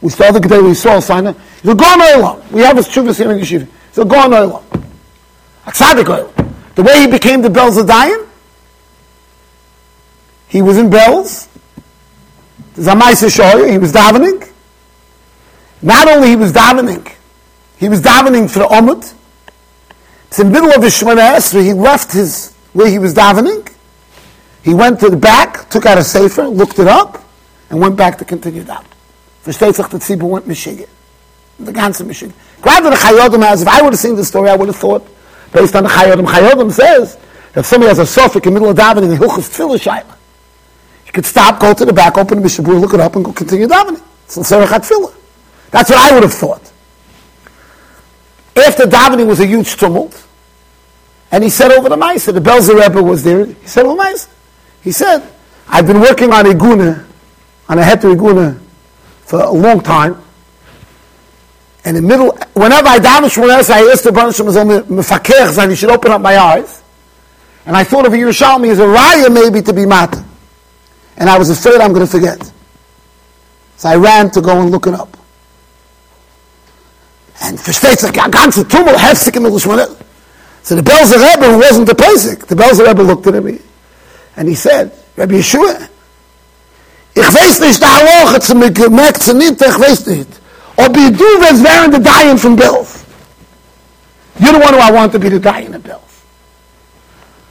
[0.00, 1.32] We saw the day we saw Sinai.
[1.32, 2.52] He said, go on Olam.
[2.52, 3.64] We have his Shuvas here in Yeshiva.
[3.64, 4.62] He said, go on Olam.
[6.76, 8.26] The way he became the Bells of Dayan,
[10.48, 11.48] he was in bells.
[12.74, 14.48] Zamaisa Shoyer, he was davening.
[15.82, 17.12] Not only he was davening,
[17.78, 19.14] he was davening for the Omid.
[20.28, 23.72] It's in the middle of his Shemana Esra, he left his, where he was davening.
[24.62, 27.22] He went to the back, took out a sefer, looked it up,
[27.70, 28.84] and went back to continue davening.
[29.44, 30.88] Versteht sich, the tzibur went Michigan.
[31.60, 32.34] The ganze Michigan.
[32.64, 35.06] Rather the Chayodim as, if I would have seen the story, I would have thought,
[35.52, 37.16] based on the Chayodim, Chayodim says,
[37.52, 40.16] that if somebody has a sofik in the middle of davening, and Hilchas Tfilah Shaila,
[41.16, 43.66] could stop, go to the back, open the Mishabur, look it up, and go continue
[43.66, 44.02] davening.
[44.26, 45.14] It's Tefillah.
[45.76, 46.72] That's what I would have thought.
[48.56, 50.26] After davening was a huge tumult,
[51.30, 54.26] and he said over the Maisa, the Belzer Rebbe was there, he said, oh Maisa,
[54.80, 55.30] he said,
[55.68, 57.04] I've been working on Iguna,
[57.68, 58.58] on a Heter Iguna,
[59.26, 60.16] for a long time,
[61.84, 65.76] and in the middle, whenever I daven Shmones, I asked the Baruch Mefakech, and he
[65.76, 66.82] should open up my eyes,
[67.66, 70.24] and I thought of a Yerushalmi as a raya maybe to be mata
[71.18, 72.50] and I was afraid I'm going to forget.
[73.76, 75.15] So I ran to go and look it up.
[77.46, 79.58] And versteht sich, ganze Tummel, heftig in the
[80.62, 83.60] So the Belzer Rebbe, who wasn't the Pesach, the Belzer Rebbe looked at me,
[84.36, 85.88] and he said, Rabbi Yeshua,
[87.14, 90.28] ich weiß nicht, der Halacha zu mir gemerkt zu nicht, ich weiß nicht.
[90.76, 93.04] Ob ihr du wirst während der Dying from Bills.
[94.40, 96.02] You're the one who I want to be the Dying in Bills.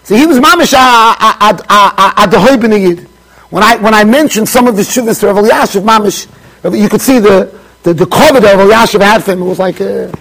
[0.03, 3.07] So he was mamish at the Hoibin
[3.49, 6.27] when I, when I mentioned some of the shuvas to Rav Yashiv Mamish,
[6.77, 7.49] you could see the,
[7.85, 9.41] the, the that Rav Yashiv had for him.
[9.41, 10.11] Was like, uh,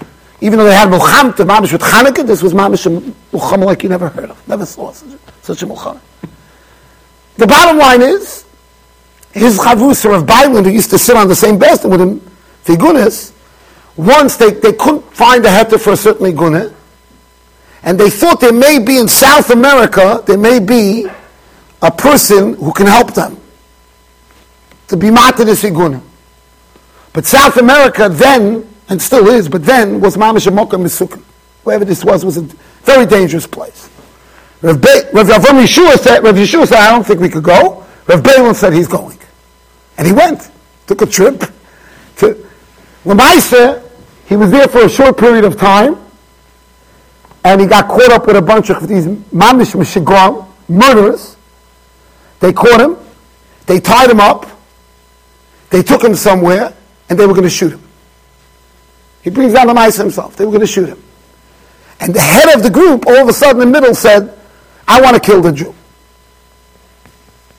[0.42, 3.00] even though they had Mulcham to Mamish with Chanukah, this was Mamish a
[3.34, 4.48] Mulcham like you never heard of.
[4.48, 6.00] Never saw such, such a.
[7.36, 8.44] The bottom line is,
[9.32, 12.20] his Chavus of Bailand, who used to sit on the same bed with him,
[12.64, 13.32] Figunas,
[13.96, 16.72] once they, they couldn't find a heter for a certain Iguna,
[17.82, 21.06] and they thought there may be in South America, there may be
[21.80, 23.40] a person who can help them
[24.88, 26.02] to be matir siguna.
[27.14, 31.22] But South America then, and still is, but then was mamish moka misukim.
[31.62, 32.42] Wherever this was, was a
[32.82, 33.88] very dangerous place.
[34.60, 37.86] Rav, Be- Rav Yeshua said, Rav Yeshua said, I don't think we could go.
[38.06, 39.18] Rav Balin said he's going.
[39.96, 40.50] And he went.
[40.86, 41.44] Took a trip
[42.16, 42.46] to
[43.04, 43.82] Lamaisa.
[44.26, 45.96] He was there for a short period of time.
[47.44, 51.36] And he got caught up with a bunch of these mamish mishigam, murderers.
[52.40, 52.96] They caught him,
[53.66, 54.46] they tied him up,
[55.70, 56.74] they took him somewhere,
[57.08, 57.82] and they were going to shoot him.
[59.22, 60.36] He brings down the mice himself.
[60.36, 61.02] They were going to shoot him.
[62.00, 64.36] And the head of the group, all of a sudden in the middle, said,
[64.86, 65.74] I want to kill the Jew.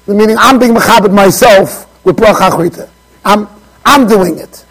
[0.07, 2.39] Meaning, I'm being mechabed myself with brach
[3.25, 3.47] I'm,
[3.83, 4.63] I'm doing it.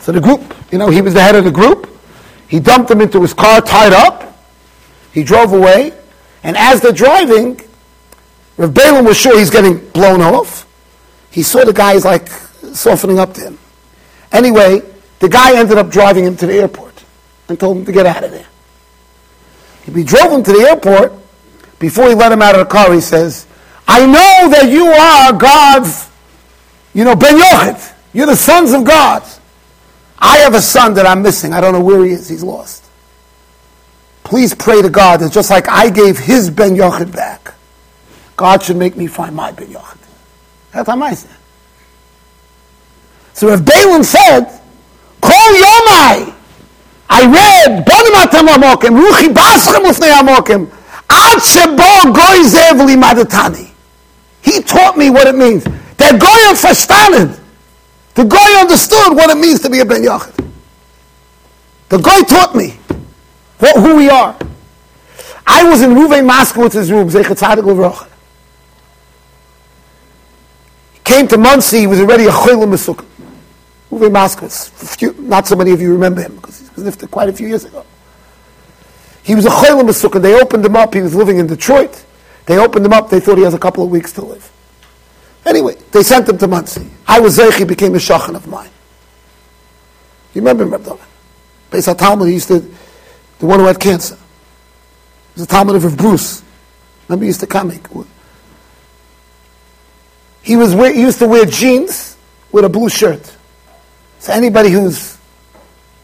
[0.00, 1.88] So the group, you know, he was the head of the group.
[2.48, 4.36] He dumped him into his car, tied up.
[5.12, 5.92] He drove away.
[6.42, 7.60] And as they're driving,
[8.56, 10.66] Rav Balaam was sure he's getting blown off.
[11.30, 13.58] He saw the guys like softening up to him.
[14.34, 14.82] Anyway,
[15.20, 17.04] the guy ended up driving him to the airport
[17.48, 18.46] and told him to get out of there.
[19.84, 21.12] He drove him to the airport.
[21.78, 23.46] Before he let him out of the car, he says,
[23.86, 26.10] I know that you are God's,
[26.94, 27.92] you know, Ben Yochid.
[28.12, 29.22] You're the sons of God.
[30.18, 31.52] I have a son that I'm missing.
[31.52, 32.28] I don't know where he is.
[32.28, 32.84] He's lost.
[34.24, 37.54] Please pray to God that just like I gave his Ben Yochid back,
[38.36, 39.98] God should make me find my Ben Yochid.
[40.72, 41.36] That's how I said.
[43.34, 44.46] So if Balaam said,
[45.20, 46.34] Call Yomai,
[47.10, 50.70] I read, Bonim atem amokim, ruchi baschem ufnei amokim,
[51.10, 53.70] ad shebo goy zev limadatani.
[54.42, 55.64] He taught me what it means.
[55.64, 57.40] That goy verstanden.
[58.14, 60.44] The goy understood what it means to be a ben yachid.
[61.88, 62.78] The guy taught me
[63.58, 64.36] what, who we are.
[65.46, 68.08] I was in Ruvain Moskowitz's room, Zechat Tzadik
[70.92, 73.04] He came to Monsey, he was already a Cholim Mesukah.
[73.94, 77.32] Ruvain Moskowitz, not so many of you remember him, because he was lived quite a
[77.32, 77.84] few years ago.
[79.22, 80.20] He was a Cholim Mesukah.
[80.20, 82.04] They opened him up, he was living in Detroit.
[82.46, 84.50] They opened him up, they thought he has a couple of weeks to live.
[85.46, 86.90] Anyway, they sent him to Monsey.
[87.06, 88.70] I was Zeich, he became a Shachan of mine.
[90.34, 90.98] You remember him, Reb
[91.70, 92.60] Beis Talmud, he used to,
[93.38, 94.16] the one who had cancer.
[94.16, 96.42] He was a Talmud of Bruce.
[97.08, 97.70] Remember, he used to come.
[100.42, 102.16] He was he used to wear jeans
[102.52, 103.36] with a blue shirt.
[104.24, 105.18] So anybody who's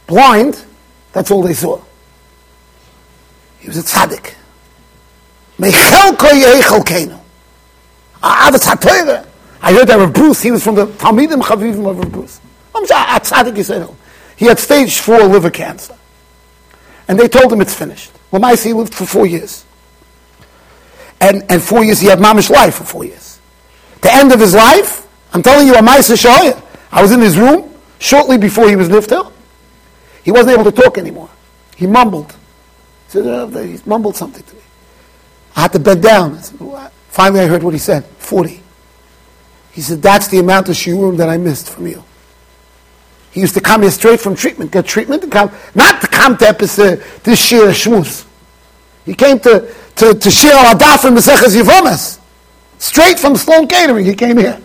[0.06, 0.62] blind,
[1.14, 1.80] that's all they saw.
[3.60, 4.34] He was a tzaddik.
[5.62, 5.70] I
[9.72, 12.42] heard that Rav Bruce, he was from the Talmidim Chavivim of Rav Bruce.
[14.36, 15.96] He had stage four liver cancer.
[17.08, 18.12] And they told him it's finished.
[18.30, 19.64] Well, my he lived for four years.
[21.22, 23.40] And, and four years, he had mamish life for four years.
[24.02, 26.62] The end of his life, I'm telling you, a Maisa Shoya.
[26.92, 27.69] I was in his room
[28.00, 29.30] shortly before he was nifter.
[30.24, 31.30] He wasn't able to talk anymore.
[31.76, 32.32] He mumbled.
[33.06, 34.60] He, said, oh, he mumbled something to me.
[35.54, 36.36] I had to bend down.
[36.36, 38.62] I said, Finally, I heard what he said 40.
[39.72, 42.02] He said, That's the amount of shiurim that I missed from you.
[43.30, 46.36] He used to come here straight from treatment, get treatment, and come, not to come
[46.38, 48.26] to episode, to shir shmuz.
[49.04, 52.18] He came to, to, to shir al adaf and Yevomas.
[52.78, 54.60] Straight from Sloan Kettering, he came here.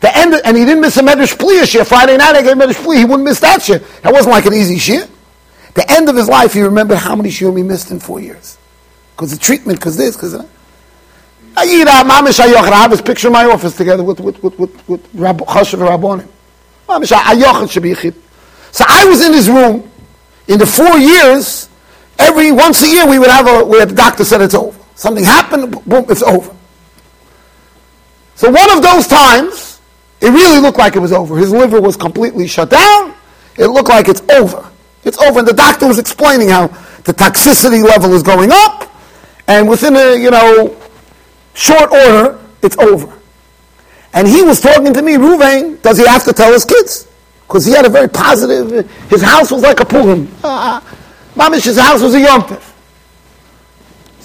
[0.00, 1.84] The end, of, and he didn't miss a Medrash Pli shir.
[1.84, 3.78] Friday night I gave Medrash he wouldn't miss that shir.
[4.02, 5.08] That wasn't like an easy shir.
[5.74, 8.58] The end of his life, he remembered how many shir he missed in four years.
[9.14, 10.46] Because the treatment, because this, because.
[11.56, 15.80] I have his picture in my office together with, with, with, with, with Rab, Chashav
[15.80, 16.28] Rabbonim.
[18.70, 19.90] So I was in his room.
[20.46, 21.68] In the four years,
[22.18, 24.78] every once a year we would have a where the doctor said it's over.
[24.94, 26.54] Something happened, boom, it's over.
[28.36, 29.67] So one of those times,
[30.20, 31.36] it really looked like it was over.
[31.36, 33.14] His liver was completely shut down.
[33.56, 34.70] It looked like it's over.
[35.04, 35.40] It's over.
[35.40, 36.66] And the doctor was explaining how
[37.04, 38.92] the toxicity level is going up,
[39.46, 40.76] and within a you know
[41.54, 43.12] short order, it's over.
[44.14, 47.08] And he was talking to me, Ruvain, does he have to tell his kids?
[47.46, 50.28] Because he had a very positive, his house was like a Purim.
[50.44, 50.80] Uh,
[51.34, 52.72] Mamish, his house was a yomtiv.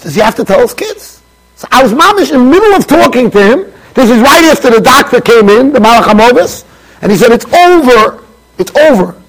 [0.00, 1.22] Does he have to tell his kids?
[1.56, 3.72] So I was Mamish in the middle of talking to him.
[3.94, 6.64] This is right after the doctor came in, the Malach
[7.00, 8.24] and he said, it's over.
[8.58, 9.20] It's over.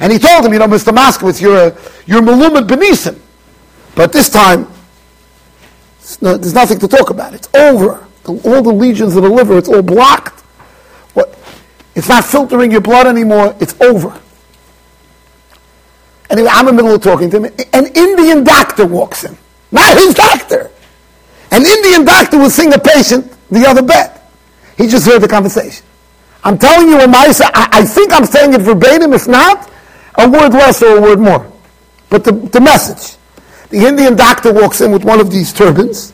[0.00, 0.94] And he told him, you know, Mr.
[0.94, 1.74] Moskowitz, you're
[2.06, 3.18] you're Malumat Benisim.
[3.94, 4.68] But this time,
[6.20, 7.32] no, there's nothing to talk about.
[7.32, 10.40] It's over all the legions of the liver, it's all blocked.
[11.14, 11.38] What?
[11.94, 13.54] It's not filtering your blood anymore.
[13.60, 14.20] It's over.
[16.28, 17.44] Anyway, I'm in the middle of talking to him.
[17.72, 19.36] An Indian doctor walks in.
[19.70, 20.70] Not his doctor.
[21.52, 24.20] An Indian doctor will sing a patient the other bed.
[24.76, 25.84] He just heard the conversation.
[26.44, 29.12] I'm telling you, Amaisa, I, I think I'm saying it verbatim.
[29.12, 29.70] If not,
[30.16, 31.50] a word less or a word more.
[32.08, 33.18] But the, the message.
[33.70, 36.12] The Indian doctor walks in with one of these turbans.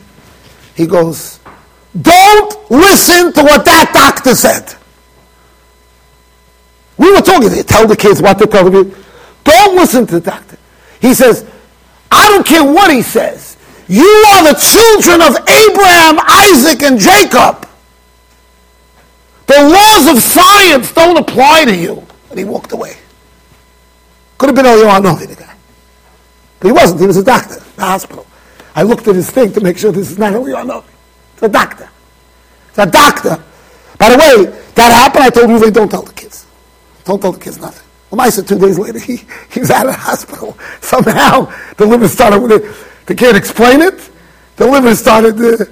[0.75, 1.39] He goes,
[2.01, 4.73] don't listen to what that doctor said.
[6.97, 8.97] We were talking, tell the kids what to tell the kids.
[9.43, 10.57] Don't listen to the doctor.
[11.01, 11.47] He says,
[12.09, 13.52] I don't care what he says.
[13.87, 17.67] You are the children of Abraham, Isaac, and Jacob.
[19.47, 22.05] The laws of science don't apply to you.
[22.29, 22.97] And he walked away.
[24.37, 25.55] Could have been Eliyahu Novi, the guy.
[26.59, 27.01] But he wasn't.
[27.01, 28.25] He was a doctor in the hospital.
[28.75, 30.89] I looked at his thing to make sure this is not Eliyahu Novi.
[31.33, 31.89] It's a doctor.
[32.69, 33.43] It's a doctor.
[33.99, 35.23] By the way, that happened.
[35.25, 36.47] I told you, don't tell the kids.
[37.03, 37.85] Don't tell the kids nothing.
[38.09, 39.21] Well, I said two days later, he,
[39.51, 40.57] he was out of the hospital.
[40.81, 42.92] Somehow, the liver started with it.
[43.05, 44.09] They can't explain it.
[44.55, 45.65] The liver started, uh.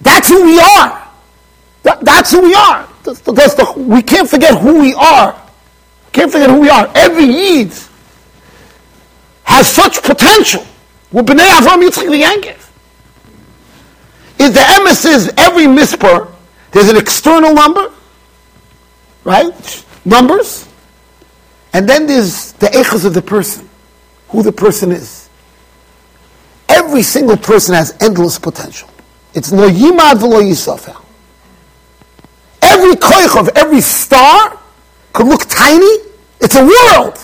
[0.00, 1.08] That's who we are.
[1.82, 2.88] That, that's who we are.
[3.04, 5.40] That's, that's the, we can't forget who we are.
[6.12, 6.90] Can't forget who we are.
[6.94, 7.72] Every Yid
[9.44, 10.64] has such potential.
[11.10, 12.16] With B'nai Avram Yitzchak the
[14.48, 16.28] the is every mispar,
[16.72, 17.92] there's an external number,
[19.24, 19.84] right?
[20.04, 20.68] Numbers.
[21.72, 23.68] And then there's the echos of the person,
[24.28, 25.28] who the person is.
[26.68, 28.88] Every single person has endless potential.
[29.34, 31.00] It's no yimad v'lo yisofer.
[32.60, 34.58] every koich of every star
[35.12, 35.96] could look tiny.
[36.40, 37.18] It's a world.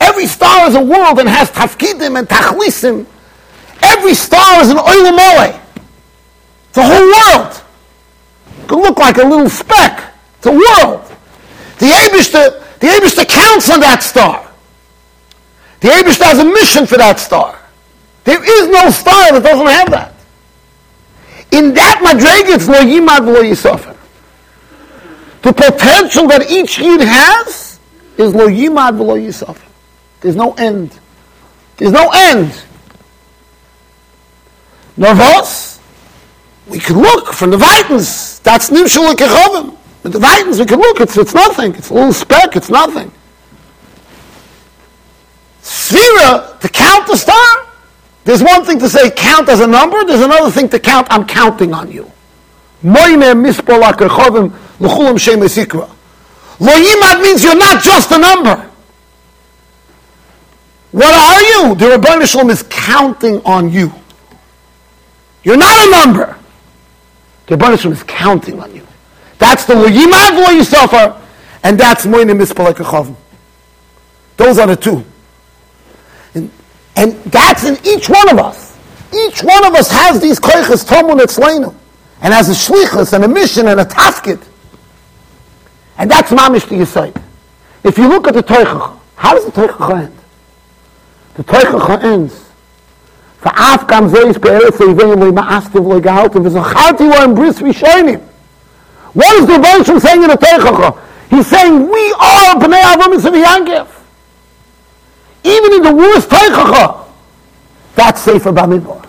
[0.00, 3.06] Every star is a world and has tafkidim and tachlisim.
[3.82, 5.60] Every star is an oilamole.
[6.68, 7.62] It's a whole world.
[8.62, 10.14] It could look like a little speck.
[10.38, 11.04] It's a world.
[11.78, 14.50] The Abishter, the Abishter counts on that star.
[15.80, 17.58] The Abishter has a mission for that star.
[18.24, 20.14] There is no star that doesn't have that.
[21.52, 23.96] In that madrega, it's lo yimad lo yisofer.
[25.42, 27.78] The potential that each yid has
[28.16, 29.66] is lo yimad lo yisofer.
[30.20, 30.98] There's no end.
[31.76, 32.52] There's no end.
[34.96, 35.80] Navos,
[36.68, 38.42] we can look from the Vitans.
[38.42, 39.76] That's Nimshul Kechovim.
[40.02, 41.00] With the Vitans, we can look.
[41.00, 41.74] It's, it's nothing.
[41.74, 42.56] It's a little speck.
[42.56, 43.12] It's nothing.
[45.62, 47.66] Sphira, to count the star,
[48.24, 51.26] there's one thing to say count as a number, there's another thing to count, I'm
[51.26, 52.10] counting on you.
[52.82, 52.92] Lo
[56.74, 58.70] yimad means you're not just a number.
[60.92, 61.74] What are you?
[61.76, 63.92] The Rabbi Shalom is counting on you.
[65.44, 66.36] You're not a number.
[67.46, 68.86] The Rabbi Shalom is counting on you.
[69.40, 71.20] That's the lo yimad lo yisofer,
[71.64, 73.16] and that's moine mispol akerchovim.
[74.36, 75.04] Those are the two.
[76.94, 78.78] And that's in each one of us.
[79.12, 81.74] Each one of us has these koiches tomun etzleinu,
[82.20, 84.46] and has a shlichus and a mission and a tafkid.
[85.96, 87.20] And that's mamish to Yisayid.
[87.82, 90.18] If you look at the Teichacha, how does the Teichacha end?
[91.34, 92.44] The Teichacha ends.
[93.42, 98.29] Va'af kam zeis be'eretz eiveim lo'i ma'astiv lo'i gehaltiv v'zacharti lo'im bris v'shoinim.
[99.12, 100.98] What is the Rebbe saying in the Teichacha?
[101.30, 103.22] He's saying, we are Bnei Avram and
[103.68, 103.88] Yankev.
[105.44, 107.06] Even in the worst teichacha,
[107.94, 109.06] that's safer avoisam.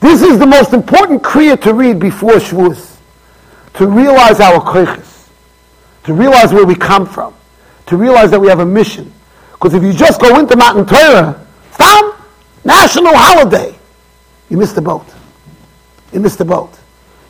[0.00, 2.96] This is the most important kriya to read before Shavuos.
[3.74, 5.28] To realize our koiches.
[6.04, 7.34] To realize where we come from.
[7.86, 9.12] To realize that we have a mission.
[9.52, 12.12] Because if you just go into Matan Torah, fam,
[12.64, 13.74] national holiday,
[14.48, 15.06] you missed the boat.
[16.12, 16.78] You missed the boat.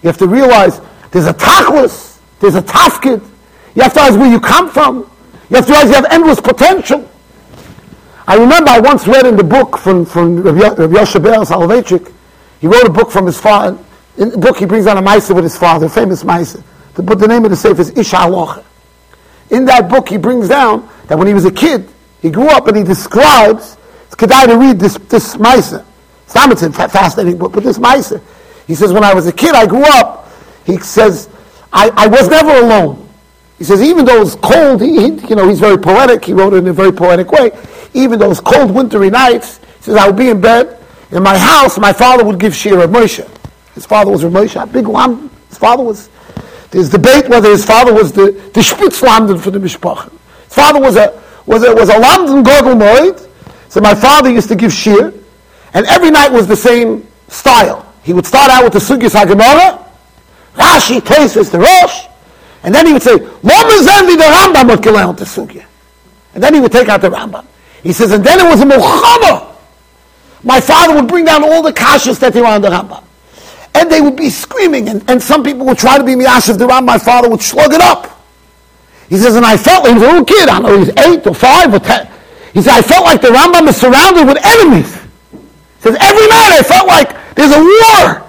[0.02, 3.26] You have to realize there's a tachlis, there's a tafkid,
[3.74, 5.08] you have to realize where you come from.
[5.50, 7.08] You have to realize you have endless potential.
[8.26, 12.12] I remember I once read in the book from, from Rabbi Yoshe Ber
[12.60, 13.78] he wrote a book from his father.
[14.16, 16.62] In the book he brings down a Maisa with his father, famous Maisa.
[16.94, 18.12] But the name of the safe is Ish
[19.50, 21.88] In that book he brings down that when he was a kid,
[22.20, 23.76] he grew up and he describes,
[24.06, 25.36] it's Kedai to read this, this.
[25.36, 28.20] It's not a fascinating book, but this Maisa.
[28.68, 30.30] He says, when I was a kid, I grew up,
[30.64, 31.28] he says,
[31.72, 33.08] I, I was never alone.
[33.56, 36.24] He says, even though it's cold, he, he, you know, he's very poetic.
[36.24, 37.50] He wrote it in a very poetic way.
[37.94, 40.78] Even those cold, wintry nights, he says, I would be in bed
[41.10, 41.78] in my house.
[41.78, 43.26] My father would give shir of Moshe.
[43.74, 45.30] His father was a Moshe, big lamb.
[45.48, 46.10] His father was.
[46.70, 50.12] There's debate whether his father was the the Spitzlanden for the mishpachim.
[50.44, 53.26] His father was a was a was a London Moed.
[53.70, 55.14] So my father used to give shir,
[55.72, 57.87] and every night was the same style.
[58.08, 59.84] He would start out with the Sugyas Hagemara,
[60.54, 62.06] Rashi, Tesis, the Rosh.
[62.62, 65.66] And then he would say, Lomazendi the Rambam would kill the sugya.
[66.32, 67.44] And then he would take out the Rambam.
[67.82, 69.54] He says, and then it was a Muhammad.
[70.42, 73.04] My father would bring down all the kashas that they were on the Rambam.
[73.74, 76.66] And they would be screaming, and, and some people would try to be Miyash the
[76.66, 76.86] Rambam.
[76.86, 78.24] My father would slug it up.
[79.10, 80.48] He says, and I felt like he was a little kid.
[80.48, 82.10] I don't know, he's eight or five or ten.
[82.54, 84.94] He said, I felt like the Rambam is surrounded with enemies.
[84.94, 88.28] He says, every night I felt like there's a war.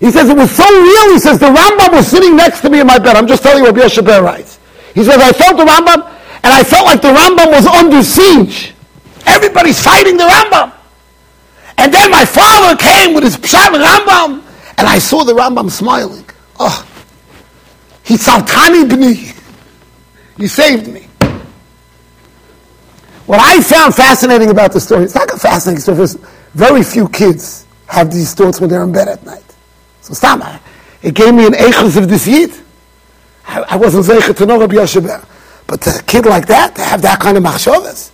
[0.00, 1.14] He says it was so real.
[1.14, 3.16] He says the Rambam was sitting next to me in my bed.
[3.16, 4.58] I'm just telling you what Yeshaber writes.
[4.94, 6.06] He says I felt the Rambam,
[6.44, 8.74] and I felt like the Rambam was under siege.
[9.26, 10.74] Everybody's fighting the Rambam.
[11.78, 14.42] And then my father came with his Pshat Rambam,
[14.76, 16.28] and I saw the Rambam smiling.
[16.58, 16.86] Oh,
[18.04, 19.34] he saltani b'ni.
[20.36, 21.06] He saved me.
[23.24, 26.18] What I found fascinating about the story, it's not a fascinating story, there's
[26.52, 29.44] very few kids have these thoughts when they're in bed at night.
[30.00, 30.42] So stam,
[31.02, 32.52] it gave me an echos of this yid.
[33.46, 35.26] I, I wasn't zeicher to know Rabbi Yoshe
[35.66, 38.12] But a kid like that, to have that kind of machshavas.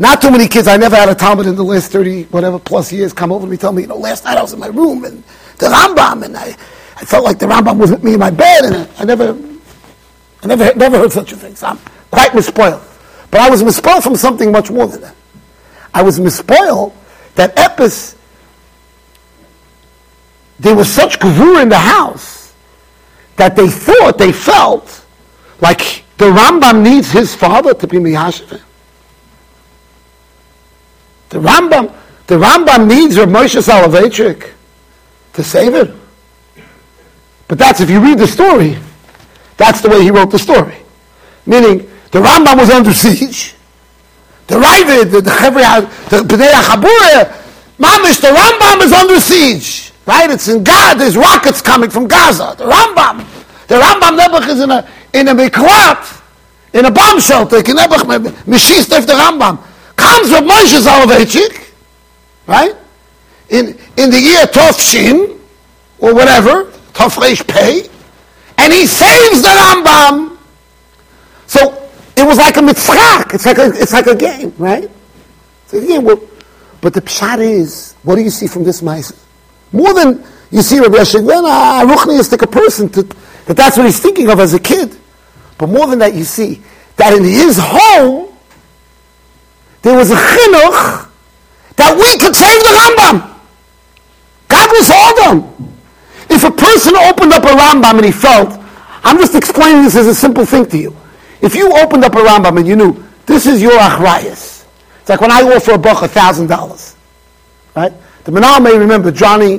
[0.00, 2.92] Not too many kids, I never had a Talmud in the last 30, whatever, plus
[2.92, 4.68] years come over to me, tell me, you know, last night I was in my
[4.68, 5.24] room and
[5.58, 6.56] the Rambam, and I,
[6.96, 9.36] I felt like the Rambam was with me in my bed, and I, I never,
[10.44, 11.56] I never, never heard such a thing.
[11.56, 11.78] So I'm
[12.12, 12.84] quite mispoiled.
[13.32, 15.16] But I was mispoiled from something much more than that.
[15.92, 16.92] I was mispoiled
[17.34, 18.14] that Epis
[20.58, 22.54] there was such gavur in the house
[23.36, 25.04] that they thought, they felt,
[25.60, 28.60] like the Rambam needs his father to be Miyashiv.
[31.28, 31.94] The Rambam,
[32.26, 34.50] the Rambam needs Rav Moshe Soloveitchik
[35.34, 35.94] to save it.
[37.46, 38.76] But that's if you read the story,
[39.56, 40.76] that's the way he wrote the story.
[41.46, 43.54] Meaning, the Rambam was under siege.
[44.48, 45.30] The Ravid, the, the
[46.10, 47.32] the Bnei Chabura,
[47.78, 49.87] Mamish, the Rambam is under siege.
[50.08, 50.30] Right?
[50.30, 50.94] It's in God.
[50.94, 52.54] There's rockets coming from Gaza.
[52.56, 53.18] The Rambam,
[53.66, 56.22] the Rambam Nebuch is in a in a miklat,
[56.72, 57.60] in a bomb shelter.
[57.60, 59.62] Nebuch mishis the Rambam
[59.96, 61.72] comes with Moshe Soloveitchik,
[62.46, 62.74] right?
[63.50, 65.38] In in the year Tovshin
[65.98, 67.86] or whatever, Tofresh Pei,
[68.56, 70.38] and he saves the Rambam.
[71.48, 71.86] So
[72.16, 73.26] it was like a mitzvah.
[73.34, 74.90] It's like a, it's like a game, right?
[75.70, 76.02] It's.
[76.02, 76.18] Well,
[76.80, 79.27] but the pshat is, what do you see from this mice?
[79.72, 83.76] More than you see Rabbi well, a Ruchni is like a person, to, that that's
[83.76, 84.96] what he's thinking of as a kid.
[85.58, 86.62] But more than that, you see
[86.96, 88.32] that in his home,
[89.82, 91.08] there was a chinuch
[91.76, 93.34] that we could save the Rambam.
[94.48, 95.74] God was all them.
[96.30, 98.58] If a person opened up a Rambam and he felt,
[99.04, 100.96] I'm just explaining this as a simple thing to you.
[101.40, 104.66] If you opened up a Rambam and you knew, this is your achrayas.
[105.00, 106.96] It's like when I offer a buck a thousand dollars.
[107.76, 107.92] Right?
[108.28, 109.58] The Manal may remember Johnny,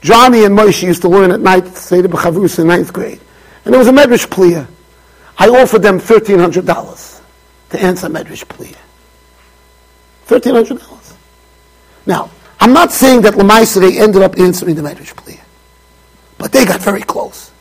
[0.00, 3.20] Johnny and Moshe used to learn at night, say the B'chavus in ninth grade.
[3.64, 4.66] And there was a Medrash Pliya.
[5.38, 7.20] I offered them $1,300
[7.68, 8.74] to answer Medrash Pliya.
[10.26, 11.14] $1,300.
[12.04, 15.44] Now, I'm not saying that Lamaisa they ended up answering the Medrash Pliya.
[16.36, 17.52] But they got very close.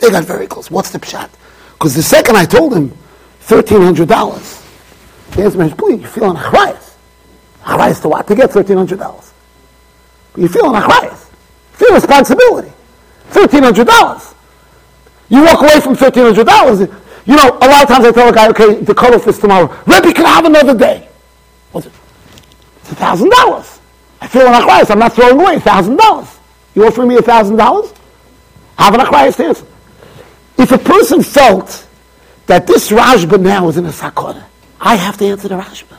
[0.00, 0.70] They got very close.
[0.70, 1.30] What's the pshat?
[1.72, 2.90] Because the second I told him
[3.46, 6.94] $1,300, he answered me, please, you're feeling achrayas.
[7.62, 8.26] Achrayas to what?
[8.26, 9.29] To get $1,300.
[10.40, 11.28] But you're feeling achrayas.
[11.72, 12.72] Feel responsibility.
[13.32, 14.34] $1,300.
[15.28, 16.96] You walk away from $1,300.
[17.26, 19.66] You know, a lot of times I tell a guy, okay, the cutoff is tomorrow.
[19.86, 21.06] Rebbe can have another day.
[21.72, 21.92] What's it?
[22.80, 23.80] It's $1,000.
[24.22, 24.90] I feel an achrayas.
[24.90, 26.38] I'm not throwing away a $1,000.
[26.74, 27.96] You offering me a $1,000?
[28.78, 29.66] Have an achrayas answer.
[30.56, 31.86] If a person felt
[32.46, 34.44] that this Rashba now is in a sakona,
[34.80, 35.98] I have to answer the Rashba.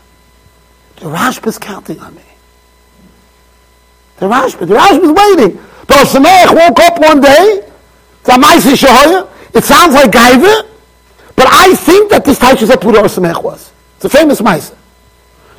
[0.95, 2.23] The Rashba is counting on me.
[4.21, 5.59] The Rashba, the Rashba is waiting.
[5.87, 7.67] But Sameach woke up one day,
[8.23, 10.67] it sounds like Gaiva,
[11.35, 13.71] but I think that this Taisha is who the Sameach was.
[13.95, 14.75] It's a famous Maisa.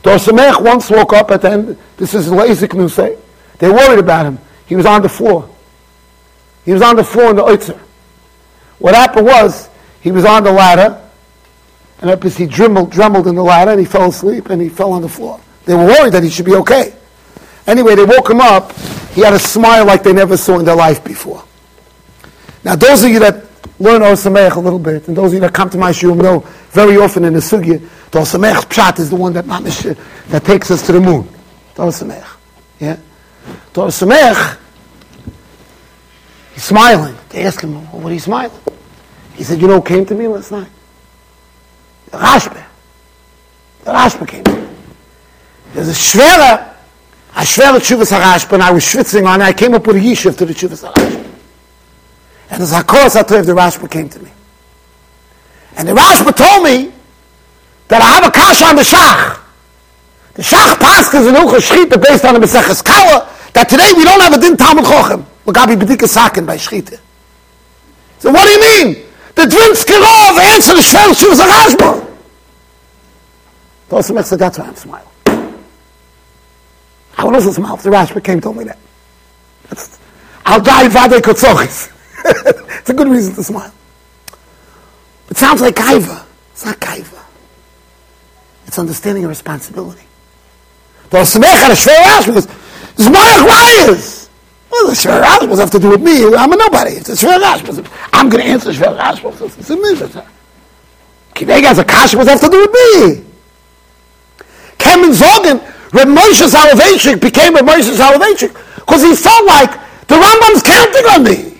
[0.05, 3.19] The Sameach once woke up at the end, this is Lazik news say,
[3.59, 4.39] they worried about him.
[4.67, 5.51] He was on the floor.
[6.65, 7.81] He was on the floor in the Oitzer.
[8.79, 9.69] What happened was,
[10.03, 11.03] he was on the ladder,
[12.01, 15.03] and he drembled, drembled in the ladder, and he fell asleep, and he fell on
[15.03, 15.41] the floor.
[15.65, 16.95] They were worried that he should be okay.
[17.67, 18.73] Anyway, they woke him up.
[19.15, 21.45] He had a smile like they never saw in their life before.
[22.65, 23.45] Now, those of you that
[23.79, 26.41] learn Osameach a little bit, and those of you that come to my shul know
[26.71, 30.87] very often in the sugya, the Osameach pshat is the one that that takes us
[30.87, 31.29] to the moon.
[31.75, 32.37] The Osameach.
[32.79, 32.97] Yeah?
[33.73, 34.59] The Osameach,
[36.55, 37.17] he's smiling.
[37.31, 38.59] They ask him, what are you smiling?
[39.35, 40.69] He said, you know came to me last night?
[42.11, 42.65] The Rashba.
[43.85, 44.69] The Rashba came to me.
[45.73, 46.72] There's a shvera,
[47.35, 49.45] a shvera tshuvas HaRashba, and I was schwitzing on it.
[49.45, 51.31] I came up with a yishuv to the tshuvas HaRashba.
[52.51, 54.31] And as HaKos HaToiv, the Rashba came to me.
[55.77, 56.93] And the Rashba told me
[57.89, 59.41] that I have a kasha on the Shach.
[60.35, 64.21] The Shach Paskas in Ucha Shchita based on the Meseches Kala, that today we don't
[64.21, 65.25] have a din Talmud Chochem.
[65.47, 67.01] Magabi B'dika Sakin by Shchita.
[68.19, 69.07] So what do you mean?
[69.35, 71.39] The Dvinske Rov answer the Shvel Shuvas
[73.93, 75.12] that's why I'm
[77.19, 78.79] would also smile if the Rashba came told me that.
[80.45, 81.91] I'll die vade kotzochis.
[82.83, 83.73] It's a good reason to smile.
[85.31, 86.25] It sounds like kaiva.
[86.51, 87.23] It's not kaiva.
[88.67, 90.03] It's understanding your responsibility.
[91.11, 92.47] The Osmech had a shver Rashba because
[92.97, 94.29] Zmarach Rayas.
[94.71, 96.35] Well, the Shver Rashba have to do with me.
[96.35, 96.93] I'm a nobody.
[96.93, 98.09] It's a Shver Rashba.
[98.13, 99.59] I'm going to answer Shver Rashba.
[99.59, 100.27] It's a mitzvah.
[101.35, 102.17] Kivega has a kasha.
[102.17, 103.25] What have to do with me?
[104.79, 105.61] Kemen Zogan,
[105.93, 109.71] Reb Moshe Soloveitchik became Reb Moshe Soloveitchik because he felt like
[110.09, 111.59] the Rambam's counting on me.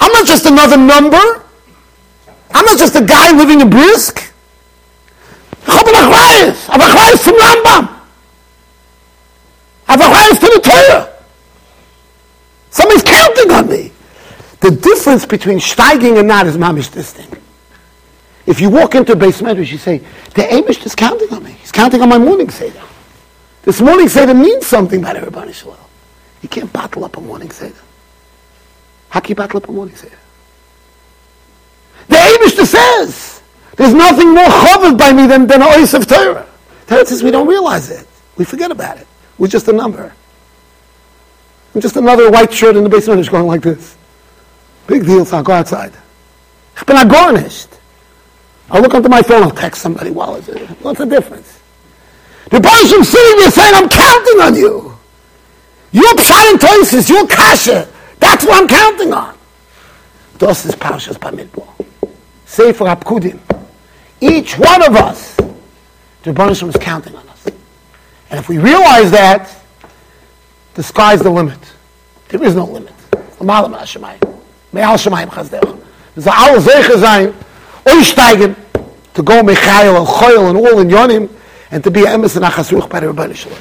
[0.00, 1.42] I'm not just another number.
[2.50, 4.32] I'm not just a guy living in Brisk.
[5.66, 5.84] I'm.
[5.86, 8.00] I'm achrayas from Rambam.
[9.88, 11.14] I'm achrayas to the Torah.
[12.70, 13.92] Somebody's counting on me.
[14.60, 17.30] The difference between steiging and not is mamish this thing.
[18.46, 19.98] If you walk into a base medrash, you say,
[20.34, 21.52] the Amish is counting on me.
[21.52, 22.82] He's counting on my morning Seder.
[23.62, 25.78] This morning Seder means something by the Rabban Shalom.
[26.42, 27.74] You can't bottle up a morning Seder.
[29.08, 30.18] How can you bottle up a morning Seder?
[32.08, 33.42] The Amish says,
[33.76, 36.46] there's nothing more covered by me than, than a ois of Torah.
[36.86, 38.06] Torah says we don't realize it.
[38.36, 39.06] We forget about it.
[39.38, 40.12] We're just a number.
[41.74, 43.96] I'm just another white shirt in the basement is going like this.
[44.86, 45.92] Big deal, so I'll go outside.
[46.76, 47.68] Ich bin agonished.
[48.70, 50.48] I'll look onto my phone, I'll text somebody while it's
[50.82, 51.60] What's the difference?
[52.50, 54.96] The person sitting there saying, I'm counting on you.
[55.92, 57.88] You're pshat places, you're kasha.
[58.18, 59.36] That's what I'm counting on.
[60.38, 61.68] Das is Parshas Bamidbar.
[62.46, 63.38] Sefer Apkudim.
[64.20, 67.46] Each one of us, the Rebbeinu is counting on us.
[68.30, 69.54] And if we realize that,
[70.74, 71.58] the sky's the limit.
[72.28, 72.92] There is no limit.
[73.40, 74.40] Malam Hashemayim.
[74.72, 75.80] Me'al Chazdech.
[76.14, 77.34] There's Zeiche sein,
[77.84, 78.56] Oisteigen,
[79.14, 81.28] to go Mechail and Choil and all in Yonim,
[81.70, 83.58] and to be Emes and Achasruch by the Rebbeinu Shalom.